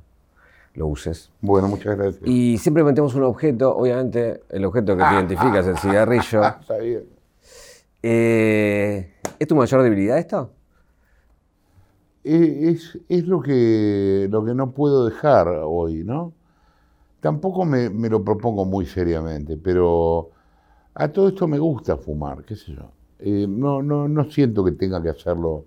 [0.76, 1.30] lo uses.
[1.42, 2.22] Bueno, muchas gracias.
[2.26, 6.44] Y siempre metemos un objeto, obviamente el objeto que te ah, identifica es el cigarrillo.
[6.46, 7.04] Está bien.
[8.02, 10.54] Eh, ¿Es tu mayor debilidad esto?
[12.30, 16.34] Eh, es, lo, que, lo que no puedo dejar hoy, ¿no?
[17.22, 20.32] Tampoco me, me lo propongo muy seriamente, pero
[20.94, 22.92] a todo esto me gusta fumar, qué sé yo.
[23.20, 25.64] Eh, no, no, no siento que tenga que hacerlo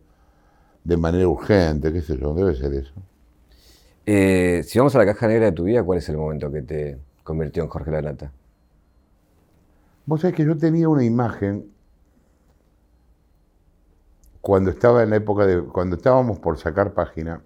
[0.84, 2.92] de manera urgente, qué sé yo, debe ser eso.
[4.04, 6.61] Eh, si vamos a la caja negra de tu vida, ¿cuál es el momento que
[6.61, 8.32] te convirtió en Jorge Lanata?
[10.04, 11.70] Vos sabés que yo tenía una imagen
[14.41, 15.62] cuando estaba en la época de.
[15.62, 17.43] cuando estábamos por sacar página,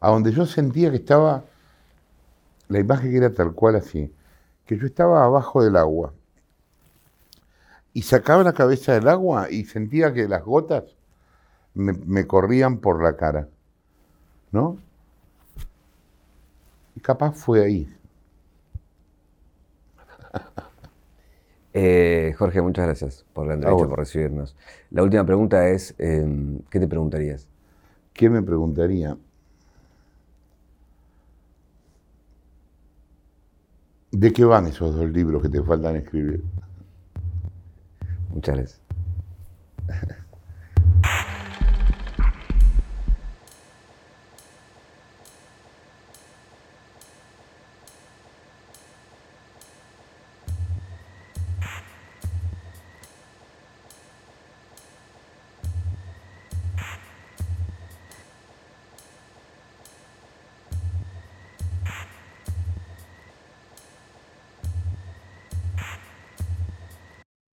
[0.00, 1.44] a donde yo sentía que estaba.
[2.68, 4.12] La imagen que era tal cual así,
[4.66, 6.12] que yo estaba abajo del agua
[7.94, 10.84] y sacaba la cabeza del agua y sentía que las gotas
[11.74, 13.48] me, me corrían por la cara,
[14.52, 14.78] ¿no?
[16.94, 17.98] Y capaz fue ahí.
[21.80, 24.56] Eh, Jorge, muchas gracias por la entrevista, por recibirnos.
[24.90, 26.26] La última pregunta es, eh,
[26.70, 27.46] ¿qué te preguntarías?
[28.12, 29.16] ¿Qué me preguntaría?
[34.10, 36.42] ¿De qué van esos dos libros que te faltan escribir?
[38.34, 38.80] Muchas gracias.